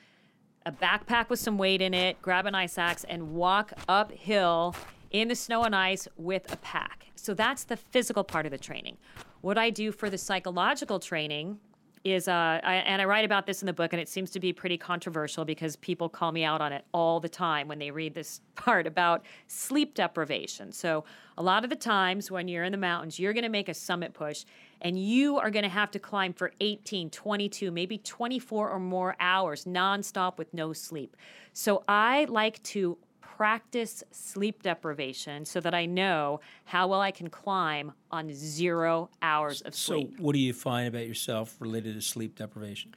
[0.66, 4.76] a backpack with some weight in it, grab an ice axe, and walk uphill
[5.10, 7.08] in the snow and ice with a pack.
[7.16, 8.98] So that's the physical part of the training.
[9.42, 11.60] What I do for the psychological training
[12.04, 14.40] is, uh, I, and I write about this in the book, and it seems to
[14.40, 17.92] be pretty controversial because people call me out on it all the time when they
[17.92, 20.72] read this part about sleep deprivation.
[20.72, 21.04] So,
[21.38, 23.74] a lot of the times when you're in the mountains, you're going to make a
[23.74, 24.46] summit push,
[24.82, 29.16] and you are going to have to climb for 18, 22, maybe 24 or more
[29.20, 31.16] hours nonstop with no sleep.
[31.54, 32.98] So, I like to
[33.40, 39.62] practice sleep deprivation so that I know how well I can climb on zero hours
[39.62, 40.14] of sleep.
[40.18, 42.96] So, what do you find about yourself related to sleep deprivation?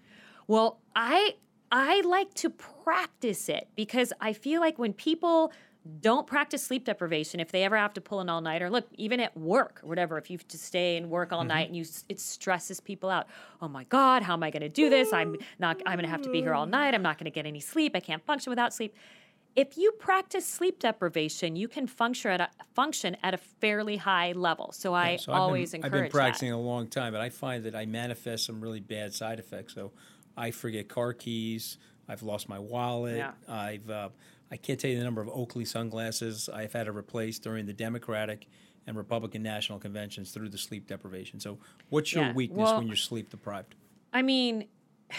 [0.49, 1.37] Well, I
[1.71, 5.53] I like to practice it because I feel like when people
[6.01, 9.37] don't practice sleep deprivation if they ever have to pull an all-nighter look even at
[9.37, 11.49] work or whatever if you have to stay and work all mm-hmm.
[11.49, 13.27] night and you it stresses people out
[13.61, 16.09] oh my god how am i going to do this i'm not i'm going to
[16.09, 18.25] have to be here all night i'm not going to get any sleep i can't
[18.25, 18.95] function without sleep
[19.55, 24.33] if you practice sleep deprivation, you can function at a, function at a fairly high
[24.33, 24.73] level.
[24.73, 25.95] So I so always been, encourage.
[25.95, 26.57] I've been practicing that.
[26.57, 29.75] a long time, but I find that I manifest some really bad side effects.
[29.75, 29.93] So
[30.37, 31.79] I forget car keys.
[32.09, 33.19] I've lost my wallet.
[33.19, 33.33] Yeah.
[33.49, 34.09] I've uh,
[34.51, 37.73] I can't tell you the number of Oakley sunglasses I've had to replace during the
[37.73, 38.49] Democratic
[38.87, 41.41] and Republican national conventions through the sleep deprivation.
[41.41, 41.59] So
[41.91, 42.33] what's your yeah.
[42.33, 43.75] weakness well, when you're sleep deprived?
[44.13, 44.67] I mean.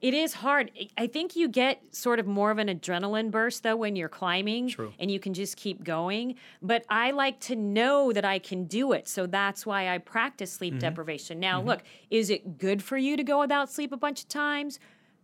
[0.00, 0.70] It is hard.
[0.96, 4.68] I think you get sort of more of an adrenaline burst though when you're climbing
[4.68, 4.94] True.
[4.98, 6.36] and you can just keep going.
[6.62, 9.08] But I like to know that I can do it.
[9.08, 10.80] So that's why I practice sleep mm-hmm.
[10.80, 11.38] deprivation.
[11.38, 11.68] Now, mm-hmm.
[11.68, 14.78] look, is it good for you to go without sleep a bunch of times?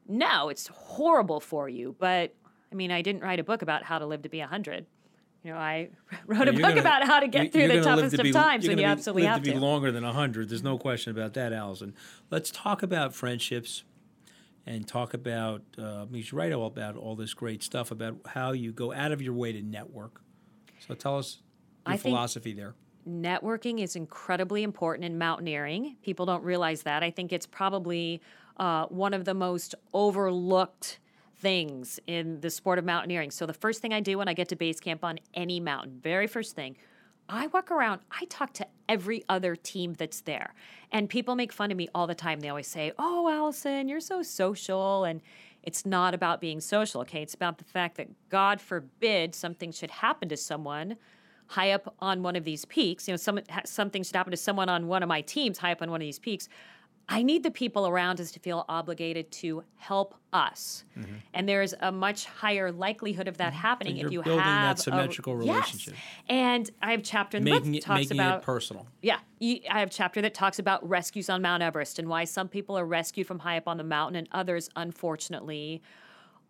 [0.07, 1.97] No, it's horrible for you.
[1.99, 2.35] But
[2.71, 4.85] I mean, I didn't write a book about how to live to be 100.
[5.43, 5.89] You know, I
[6.27, 8.77] wrote a book gonna, about how to get through the toughest be, of times when
[8.77, 9.53] you absolutely live have to.
[9.53, 10.51] be longer than 100.
[10.51, 11.95] There's no question about that, Alison.
[12.31, 13.85] Let's talk about friendships
[14.67, 18.73] and talk about, uh, you write all about all this great stuff about how you
[18.73, 20.21] go out of your way to network.
[20.87, 21.39] So tell us
[21.87, 22.75] your I philosophy there.
[23.09, 25.97] Networking is incredibly important in mountaineering.
[26.03, 27.05] People don't realize that.
[27.05, 28.21] I think it's probably
[28.57, 30.99] uh, one of the most overlooked
[31.39, 33.31] things in the sport of mountaineering.
[33.31, 36.01] So the first thing I do when I get to base camp on any mountain,
[36.03, 36.77] very first thing,
[37.29, 40.55] I walk around, I talk to every other team that's there.
[40.93, 42.41] And people make fun of me all the time.
[42.41, 45.05] They always say, Oh, Alison, you're so social.
[45.05, 45.21] And
[45.63, 47.23] it's not about being social, okay?
[47.23, 50.97] It's about the fact that God forbid something should happen to someone
[51.49, 53.09] high up on one of these peaks.
[53.09, 55.83] You know, some, something should happen to someone on one of my teams high up
[55.83, 56.49] on one of these peaks.
[57.09, 60.85] I need the people around us to feel obligated to help us.
[60.99, 61.15] Mm-hmm.
[61.35, 63.63] And there's a much higher likelihood of that mm-hmm.
[63.63, 65.95] happening if you building have that symmetrical a, relationship.
[65.95, 66.03] Yes.
[66.29, 68.89] And I have a chapter in the making book it, talks making about it personal.
[69.03, 72.49] Yeah, I have a chapter that talks about rescues on Mount Everest and why some
[72.49, 75.83] people are rescued from high up on the mountain and others, unfortunately,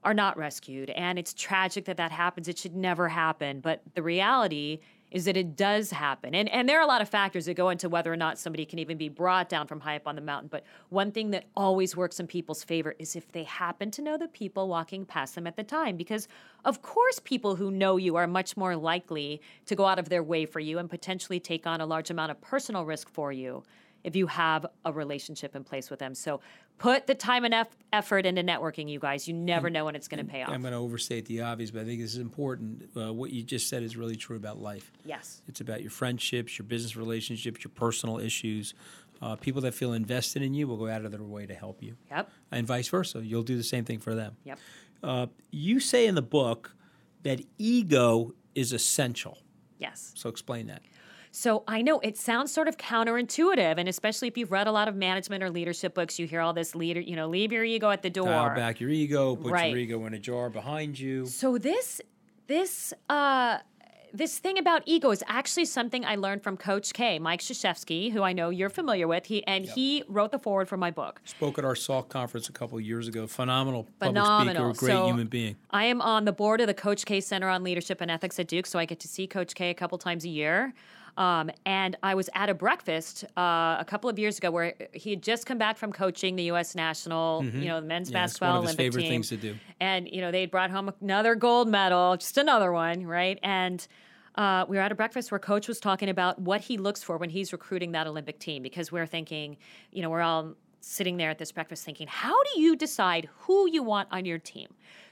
[0.04, 0.88] are not rescued.
[0.90, 2.48] And it's tragic that that happens.
[2.48, 3.60] It should never happen.
[3.60, 4.80] But the reality
[5.16, 6.34] is that it does happen.
[6.34, 8.66] And, and there are a lot of factors that go into whether or not somebody
[8.66, 10.50] can even be brought down from high up on the mountain.
[10.52, 14.18] But one thing that always works in people's favor is if they happen to know
[14.18, 15.96] the people walking past them at the time.
[15.96, 16.28] Because,
[16.66, 20.22] of course, people who know you are much more likely to go out of their
[20.22, 23.62] way for you and potentially take on a large amount of personal risk for you
[24.06, 26.14] if you have a relationship in place with them.
[26.14, 26.40] So
[26.78, 29.26] put the time and eff- effort into networking, you guys.
[29.26, 30.50] You never know when it's going to pay off.
[30.50, 32.88] I'm going to overstate the obvious, but I think this is important.
[32.96, 34.92] Uh, what you just said is really true about life.
[35.04, 35.42] Yes.
[35.48, 38.74] It's about your friendships, your business relationships, your personal issues.
[39.20, 41.82] Uh, people that feel invested in you will go out of their way to help
[41.82, 41.96] you.
[42.12, 42.30] Yep.
[42.52, 43.22] And vice versa.
[43.24, 44.36] You'll do the same thing for them.
[44.44, 44.58] Yep.
[45.02, 46.76] Uh, you say in the book
[47.24, 49.38] that ego is essential.
[49.78, 50.12] Yes.
[50.14, 50.82] So explain that.
[51.38, 54.88] So I know it sounds sort of counterintuitive, and especially if you've read a lot
[54.88, 57.90] of management or leadership books, you hear all this leader, you know, leave your ego
[57.90, 58.24] at the door.
[58.24, 59.68] Dial back your ego, put right.
[59.68, 61.26] your ego in a jar behind you.
[61.26, 62.00] So this
[62.46, 63.58] this uh
[64.14, 68.22] this thing about ego is actually something I learned from Coach K, Mike Krzyzewski, who
[68.22, 69.26] I know you're familiar with.
[69.26, 69.74] He and yep.
[69.74, 71.20] he wrote the foreword for my book.
[71.26, 73.26] Spoke at our SALT conference a couple years ago.
[73.26, 75.56] Phenomenal, phenomenal, speaker, great so human being.
[75.70, 78.48] I am on the board of the Coach K Center on Leadership and Ethics at
[78.48, 80.72] Duke, so I get to see Coach K a couple times a year.
[81.16, 85.10] Um, and I was at a breakfast uh, a couple of years ago where he
[85.10, 86.74] had just come back from coaching the U.S.
[86.74, 87.62] national, mm-hmm.
[87.62, 89.10] you know, the men's yeah, basketball Olympic favorite team.
[89.10, 89.56] things to do.
[89.80, 93.38] And you know, they brought home another gold medal, just another one, right?
[93.42, 93.86] And
[94.36, 97.16] uh, we were at a breakfast where coach was talking about what he looks for
[97.16, 99.56] when he's recruiting that Olympic team because we're thinking,
[99.92, 103.68] you know, we're all sitting there at this breakfast thinking, how do you decide who
[103.70, 104.68] you want on your team?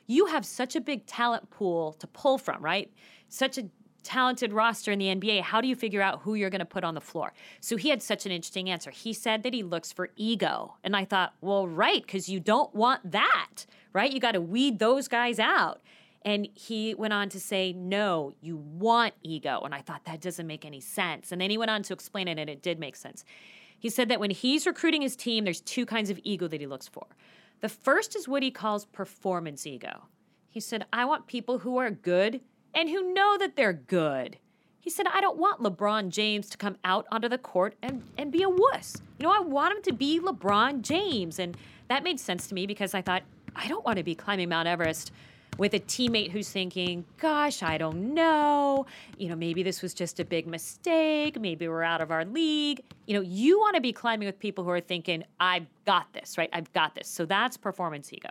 [0.07, 2.93] You have such a big talent pool to pull from, right?
[3.29, 3.65] Such a
[4.05, 5.43] talented roster in the NBA.
[5.43, 7.33] How do you figure out who you're going to put on the floor?
[7.61, 8.91] So he had such an interesting answer.
[8.91, 10.77] He said that he looks for ego.
[10.85, 14.13] And I thought, well, right, because you don't want that, right?
[14.13, 15.81] You got to weed those guys out.
[16.23, 19.61] And he went on to say, no, you want ego.
[19.63, 21.33] And I thought that doesn't make any sense.
[21.33, 23.25] And then he went on to explain it, and it did make sense.
[23.79, 26.67] He said that when he's recruiting his team, there's two kinds of ego that he
[26.67, 27.05] looks for.
[27.61, 30.05] The first is what he calls performance ego.
[30.49, 32.41] He said, I want people who are good
[32.75, 34.39] and who know that they're good.
[34.81, 38.31] He said, I don't want LeBron James to come out onto the court and, and
[38.31, 38.97] be a wuss.
[39.19, 41.39] You know, I want him to be LeBron James.
[41.39, 41.57] And
[41.89, 43.23] that made sense to me because I thought,
[43.57, 45.11] I don't want to be climbing Mount Everest
[45.57, 48.87] with a teammate who's thinking, gosh, I don't know.
[49.19, 51.41] You know, maybe this was just a big mistake.
[51.41, 52.83] Maybe we're out of our league.
[53.07, 56.37] You know, you want to be climbing with people who are thinking, I've got this,
[56.37, 56.51] right?
[56.53, 57.09] I've got this.
[57.09, 58.31] So that's performance ego.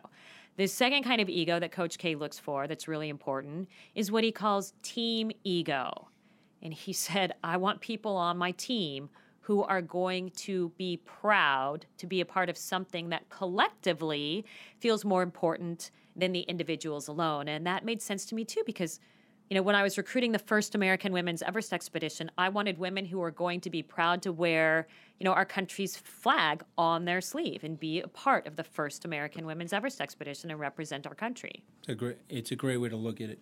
[0.55, 4.23] The second kind of ego that Coach K looks for that's really important is what
[4.23, 6.09] he calls team ego.
[6.61, 9.09] And he said, I want people on my team
[9.41, 14.45] who are going to be proud to be a part of something that collectively
[14.79, 17.49] feels more important than the individuals alone.
[17.49, 19.01] And that made sense to me too, because
[19.49, 23.05] you know, when I was recruiting the first American Women's Everest expedition, I wanted women
[23.05, 24.87] who were going to be proud to wear,
[25.19, 29.05] you know, our country's flag on their sleeve and be a part of the first
[29.05, 31.63] American Women's Everest expedition and represent our country.
[31.79, 33.39] It's a great, it's a great way to look at it.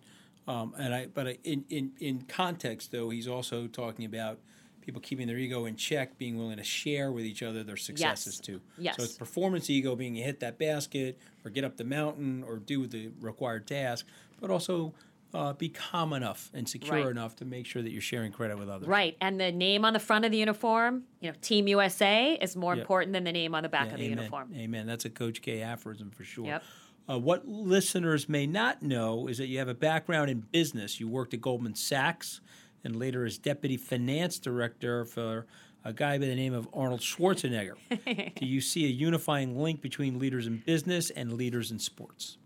[0.48, 4.40] Um, and I, but I, in, in in context though, he's also talking about
[4.80, 8.38] people keeping their ego in check, being willing to share with each other their successes
[8.38, 8.40] Yes.
[8.40, 8.60] too.
[8.76, 8.96] Yes.
[8.96, 12.56] So it's performance ego, being you hit that basket or get up the mountain or
[12.56, 14.06] do the required task,
[14.40, 14.92] but also
[15.34, 17.06] uh, be calm enough and secure Right.
[17.10, 18.86] enough to make sure that you're sharing credit with others.
[18.88, 19.16] Right.
[19.20, 22.74] And the name on the front of the uniform, you know, Team USA is more
[22.74, 22.82] Yep.
[22.82, 24.18] important than the name on the back Yeah, of the amen.
[24.18, 24.52] uniform.
[24.54, 24.86] Amen.
[24.86, 26.46] That's a Coach K aphorism for sure.
[26.46, 26.62] Yep.
[27.10, 31.00] Uh, what listeners may not know is that you have a background in business.
[31.00, 32.40] You worked at Goldman Sachs
[32.84, 35.46] and later as deputy finance director for
[35.84, 37.74] a guy by the name of Arnold Schwarzenegger.
[38.36, 42.36] Do you see a unifying link between leaders in business and leaders in sports?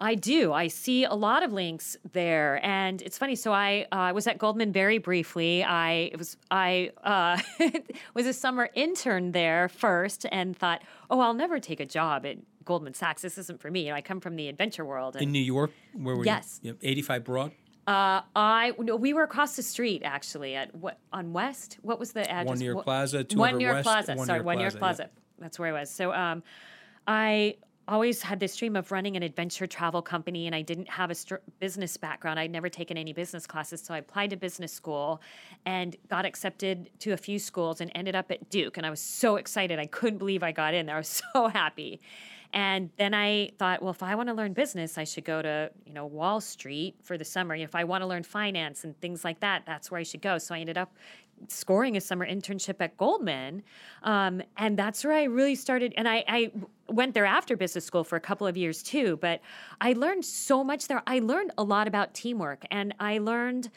[0.00, 0.52] I do.
[0.52, 3.36] I see a lot of links there, and it's funny.
[3.36, 5.62] So I uh, was at Goldman very briefly.
[5.62, 7.38] I it was I uh,
[8.14, 12.38] was a summer intern there first, and thought, oh, I'll never take a job at
[12.64, 13.22] Goldman Sachs.
[13.22, 13.82] This isn't for me.
[13.84, 16.60] You know, I come from the adventure world, In New York, where were Yes.
[16.62, 16.70] you?
[16.70, 17.52] Yep, 85 Broad,
[17.86, 21.78] uh, I no, we were across the street actually at what on West.
[21.82, 22.46] What was the address?
[22.48, 24.16] One New York What- Plaza, One 200 New York Plaza.
[24.24, 25.10] Sorry, One New York Plaza, Plaza.
[25.38, 25.90] That's where I was.
[25.90, 26.42] So um,
[27.06, 27.56] I
[27.86, 31.14] always had this dream of running an adventure travel company, and I didn't have a
[31.14, 32.38] str- business background.
[32.40, 35.20] I'd never taken any business classes, so I applied to business school
[35.66, 38.76] and got accepted to a few schools and ended up at Duke.
[38.76, 39.78] And I was so excited.
[39.78, 40.96] I couldn't believe I got in there.
[40.96, 42.00] I was so happy.
[42.54, 45.72] And then I thought, well, if I want to learn business, I should go to,
[45.84, 47.56] you know, Wall Street for the summer.
[47.56, 50.38] If I want to learn finance and things like that, that's where I should go.
[50.38, 50.96] So I ended up
[51.48, 53.64] scoring a summer internship at Goldman.
[54.04, 55.94] Um, and that's where I really started.
[55.96, 56.52] And I, I
[56.88, 59.18] went there after business school for a couple of years too.
[59.20, 59.40] But
[59.80, 61.02] I learned so much there.
[61.08, 63.68] I learned a lot about teamwork and I learned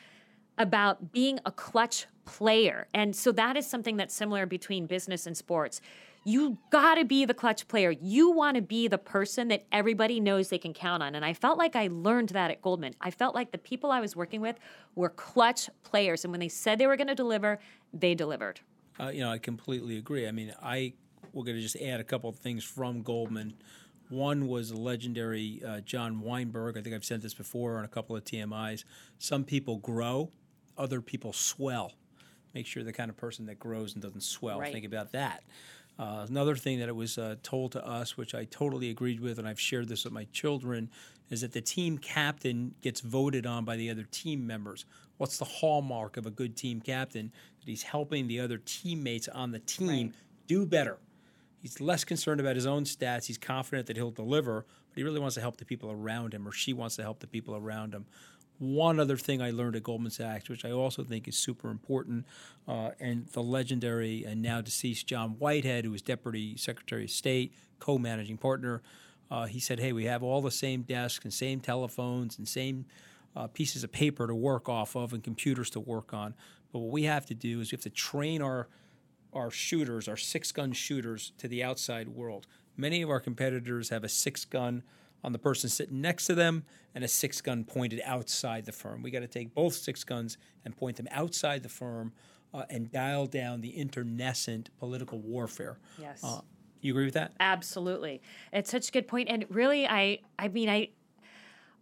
[0.60, 2.88] about being a clutch player.
[2.94, 5.82] And so that is something that's similar between business and sports.
[6.28, 7.90] You got to be the clutch player.
[7.90, 11.16] You want to be the person that everybody knows they can count on.
[11.16, 12.96] And I felt like I learned that at Goldman.
[13.00, 14.58] I felt like the people I was working with
[14.94, 16.26] were clutch players.
[16.26, 17.60] And when they said they were going to deliver,
[17.94, 18.60] they delivered.
[19.00, 20.28] Uh, you know, I completely agree.
[20.28, 20.96] I mean, I
[21.32, 23.54] we're going to just add a couple of things from Goldman.
[24.10, 26.78] One was the legendary uh, John Weinberg.
[26.78, 28.84] I think I've said this before on a couple of TMIs.
[29.18, 30.32] Some people grow,
[30.78, 31.94] other people swell.
[32.54, 34.60] Make sure the kind of person that grows and doesn't swell.
[34.60, 34.74] Right.
[34.74, 35.44] Think about that.
[36.00, 39.40] Uh, another thing that it was uh, told to us, which I totally agreed with,
[39.40, 40.90] and I've shared this with my children,
[41.30, 44.86] is that the team captain gets voted on by the other team members.
[45.18, 47.32] What's the hallmark of a good team captain?
[47.60, 50.14] That he's helping the other teammates on the team
[50.46, 51.00] do better.
[51.62, 53.26] He's less concerned about his own stats.
[53.26, 56.48] He's confident that he'll deliver, but he really wants to help the people around him,
[56.48, 58.06] or she wants to help the people around him.
[58.60, 62.26] One other thing I learned at Goldman Sachs, which I also think is super important,
[62.68, 67.54] uh, and the legendary and now deceased John Whitehead, who was Deputy Secretary of State,
[67.80, 68.82] co managing partner,
[69.30, 72.86] uh, he said, Hey, we have all the same desks and same telephones and same
[73.36, 76.34] uh, pieces of paper to work off of and computers to work on.
[76.72, 78.68] But what we have to do is we have to train our
[79.34, 82.48] our shooters, our six gun shooters, to the outside world.
[82.76, 84.84] Many of our competitors have a six gun
[85.28, 86.64] on the person sitting next to them
[86.96, 89.04] and a six gun pointed outside the firm.
[89.04, 92.14] We got to take both six guns and point them outside the firm
[92.54, 95.80] uh, and dial down the internecent political warfare.
[96.00, 96.24] Yes.
[96.24, 96.40] Uh,
[96.80, 97.34] You agree with that?
[97.42, 98.22] Absolutely.
[98.54, 99.28] It's such a good point.
[99.30, 100.92] And really, I, I mean, I,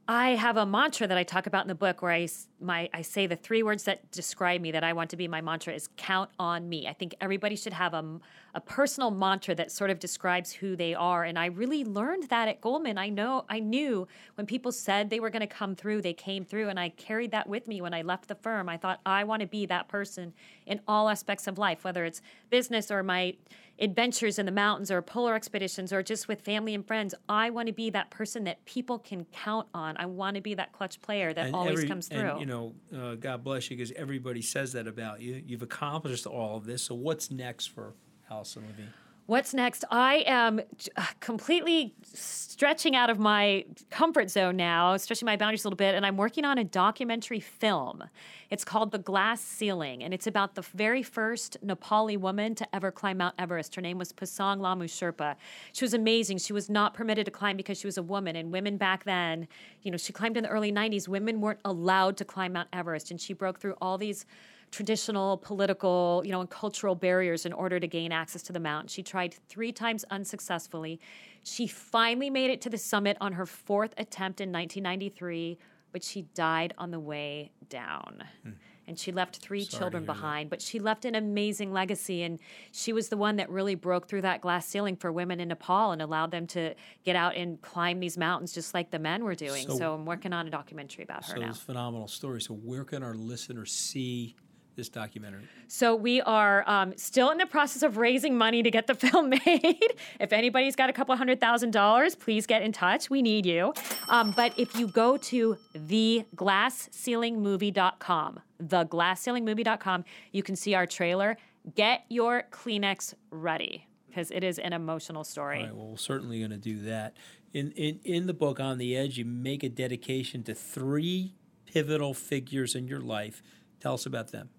[0.07, 2.27] I have a mantra that I talk about in the book where I,
[2.61, 5.41] my, I say the three words that describe me that I want to be my
[5.41, 6.87] mantra is count on me.
[6.87, 8.19] I think everybody should have a,
[8.53, 11.23] a personal mantra that sort of describes who they are.
[11.23, 12.99] And I really learned that at Goldman.
[12.99, 16.45] I know, I knew when people said they were going to come through, they came
[16.45, 16.69] through.
[16.69, 18.69] And I carried that with me when I left the firm.
[18.69, 20.33] I thought, I want to be that person
[20.67, 23.37] in all aspects of life, whether it's business or my,
[23.79, 27.13] adventures in the mountains or polar expeditions or just with family and friends.
[27.27, 29.97] I want to be that person that people can count on.
[29.97, 32.19] I want to be that clutch player that And always every- comes through.
[32.21, 35.41] And, you know, uh, God bless you because everybody says that about you.
[35.45, 36.83] You've accomplished all of this.
[36.83, 37.93] So what's next for
[38.29, 38.93] Alison Levine?
[39.27, 39.83] What's next?
[39.89, 40.61] I am
[40.95, 45.95] uh, completely stretching out of my comfort zone now, stretching my boundaries a little bit,
[45.95, 48.03] and I'm working on a documentary film.
[48.51, 52.91] It's called The Glass Ceiling, and it's about the very first Nepali woman to ever
[52.91, 53.73] climb Mount Everest.
[53.73, 55.37] Her name was Pasang Lamu Sherpa.
[55.73, 56.37] She was amazing.
[56.37, 59.47] She was not permitted to climb because she was a woman, and women back then,
[59.81, 61.07] you know, she climbed in the early 90s.
[61.07, 64.27] Women weren't allowed to climb Mount Everest, and she broke through all these
[64.75, 68.89] traditional political, you know, and cultural barriers in order to gain access to the mountain.
[68.89, 70.99] She tried three times unsuccessfully.
[71.43, 75.57] She finally made it to the summit on her fourth attempt in 1993,
[75.93, 78.25] but she died on the way down.
[78.43, 78.49] Hmm.
[78.87, 80.13] And she left three Sorry children hear that.
[80.13, 82.21] behind, but she left an amazing legacy.
[82.21, 82.37] And
[82.71, 85.91] she was the one that really broke through that glass ceiling for women in Nepal
[85.91, 89.33] and allowed them to get out and climb these mountains just like the men were
[89.35, 89.65] doing.
[89.67, 91.49] So- So, I'm working on a documentary about her So now.
[91.49, 92.41] it's a phenomenal story.
[92.41, 94.35] So where can our listeners see
[94.75, 95.43] this documentary?
[95.67, 99.29] So we are um, still in the process of raising money to get the film
[99.29, 99.93] made.
[100.19, 103.09] if anybody's got a couple hundred thousand dollars, please get in touch.
[103.09, 103.73] We need you.
[104.09, 111.37] Um, but if you go to theglassceilingmovie.com, theglassceilingmovie.com, you can see our trailer.
[111.73, 115.63] Get your Kleenex ready because it is an emotional story.
[115.63, 117.15] Right, well, we're certainly going to do that.
[117.53, 121.33] In, in in the book On the Edge, you make a dedication to three
[121.65, 123.41] pivotal figures in your life.
[123.79, 124.49] Tell us about them.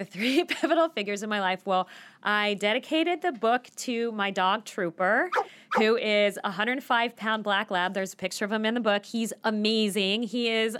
[0.00, 1.60] The three pivotal figures in my life.
[1.64, 1.86] Well,
[2.22, 5.30] I dedicated the book to my dog Trooper,
[5.76, 7.94] who is a 105 pound black lab.
[7.94, 9.04] There's a picture of him in the book.
[9.04, 10.24] He's amazing.
[10.24, 10.76] He is.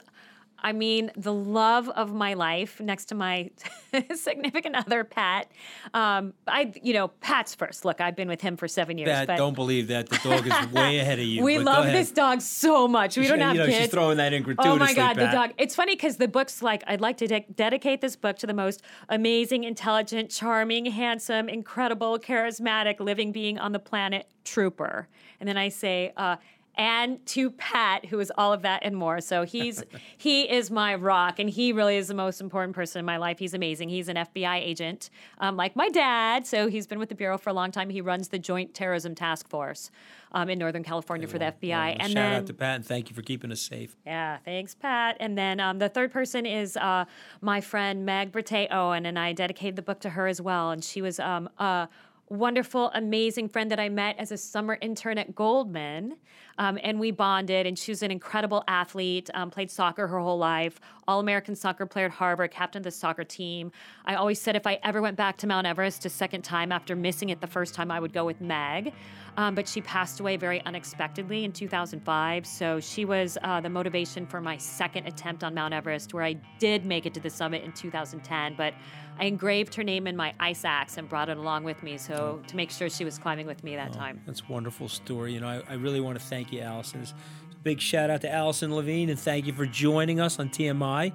[0.62, 3.50] I mean, the love of my life next to my
[4.14, 5.50] significant other, Pat.
[5.94, 7.84] Um, I, you know, Pat's first.
[7.84, 9.08] Look, I've been with him for seven years.
[9.08, 11.42] That but don't believe that the dog is way ahead of you.
[11.42, 13.16] we love this dog so much.
[13.16, 13.78] We don't You have know, kids.
[13.78, 14.70] she's throwing that in gratuitously.
[14.70, 15.50] Oh my God, the dog.
[15.58, 18.54] It's funny because the book's like, I'd like to de- dedicate this book to the
[18.54, 25.08] most amazing, intelligent, charming, handsome, incredible, charismatic living being on the planet, Trooper.
[25.40, 26.36] And then I say, uh,
[26.76, 29.20] and to Pat, who is all of that and more.
[29.20, 29.82] So he's
[30.16, 33.38] he is my rock, and he really is the most important person in my life.
[33.38, 33.88] He's amazing.
[33.88, 36.46] He's an FBI agent, um, like my dad.
[36.46, 37.90] So he's been with the bureau for a long time.
[37.90, 39.90] He runs the Joint Terrorism Task Force
[40.32, 41.96] um, in Northern California for the FBI.
[41.98, 43.96] And shout then out to Pat and thank you for keeping us safe.
[44.06, 45.16] yeah, thanks, Pat.
[45.20, 47.04] And then um, the third person is uh,
[47.40, 50.70] my friend Meg Berté Owen, and I dedicated the book to her as well.
[50.70, 51.88] And she was um, a
[52.30, 56.16] wonderful, amazing friend that I met as a summer intern at Goldman.
[56.58, 60.38] Um, and we bonded, and she was an incredible athlete, um, played soccer her whole
[60.38, 60.78] life,
[61.08, 63.72] all American soccer player at Harvard, captain of the soccer team.
[64.04, 66.94] I always said if I ever went back to Mount Everest a second time after
[66.94, 68.92] missing it the first time, I would go with Meg.
[69.36, 72.46] Um, but she passed away very unexpectedly in 2005.
[72.46, 76.34] So she was uh, the motivation for my second attempt on Mount Everest, where I
[76.58, 78.54] did make it to the summit in 2010.
[78.56, 78.74] But
[79.20, 82.40] I engraved her name in my ice axe and brought it along with me, so
[82.42, 82.46] oh.
[82.48, 84.22] to make sure she was climbing with me that oh, time.
[84.24, 85.34] That's a wonderful story.
[85.34, 87.02] You know, I, I really want to thank you, Alison.
[87.02, 90.48] It's a big shout out to Alison Levine and thank you for joining us on
[90.48, 91.12] TMI.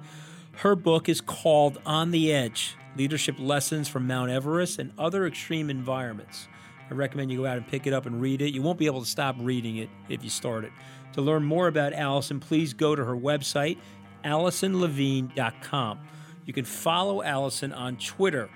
[0.58, 5.68] Her book is called On the Edge Leadership Lessons from Mount Everest and Other Extreme
[5.68, 6.46] Environments.
[6.88, 8.54] I recommend you go out and pick it up and read it.
[8.54, 10.70] You won't be able to stop reading it if you start it.
[11.14, 13.78] To learn more about Alison, please go to her website,
[14.24, 15.98] AlisonLevine.com.
[16.46, 18.48] You can follow Alison on Twitter,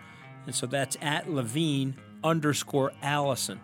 [0.46, 3.60] and so that's at Levine underscore Alison.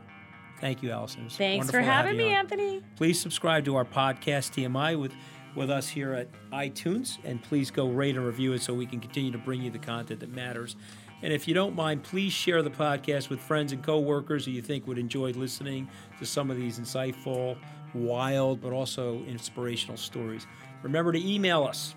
[0.60, 1.28] Thank you, Alison.
[1.28, 2.40] Thanks for wonderful to have having me, on.
[2.40, 2.82] Anthony.
[2.96, 5.12] Please subscribe to our podcast TMI with
[5.54, 9.00] with us here at iTunes, and please go rate and review it so we can
[9.00, 10.76] continue to bring you the content that matters.
[11.22, 14.60] And if you don't mind, please share the podcast with friends and coworkers who you
[14.60, 17.56] think would enjoy listening to some of these insightful,
[17.94, 20.46] wild, but also inspirational stories.
[20.82, 21.94] Remember to email us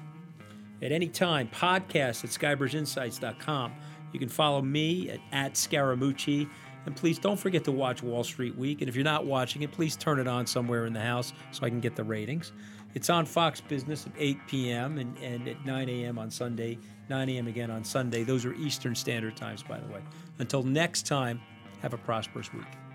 [0.82, 3.74] at any time, podcast at skybridgeinsights.com.
[4.12, 6.50] You can follow me at, at Scaramucci.
[6.86, 8.82] And please don't forget to watch Wall Street Week.
[8.82, 11.66] And if you're not watching it, please turn it on somewhere in the house so
[11.66, 12.54] I can get the ratings.
[12.96, 14.98] It's on Fox Business at 8 p.m.
[14.98, 16.18] and, and at 9 a.m.
[16.18, 17.48] on Sunday, 9 a.m.
[17.48, 18.24] again on Sunday.
[18.24, 20.02] Those are Eastern Standard Times, by the way.
[20.40, 21.40] Until next time,
[21.82, 22.89] have a prosperous week.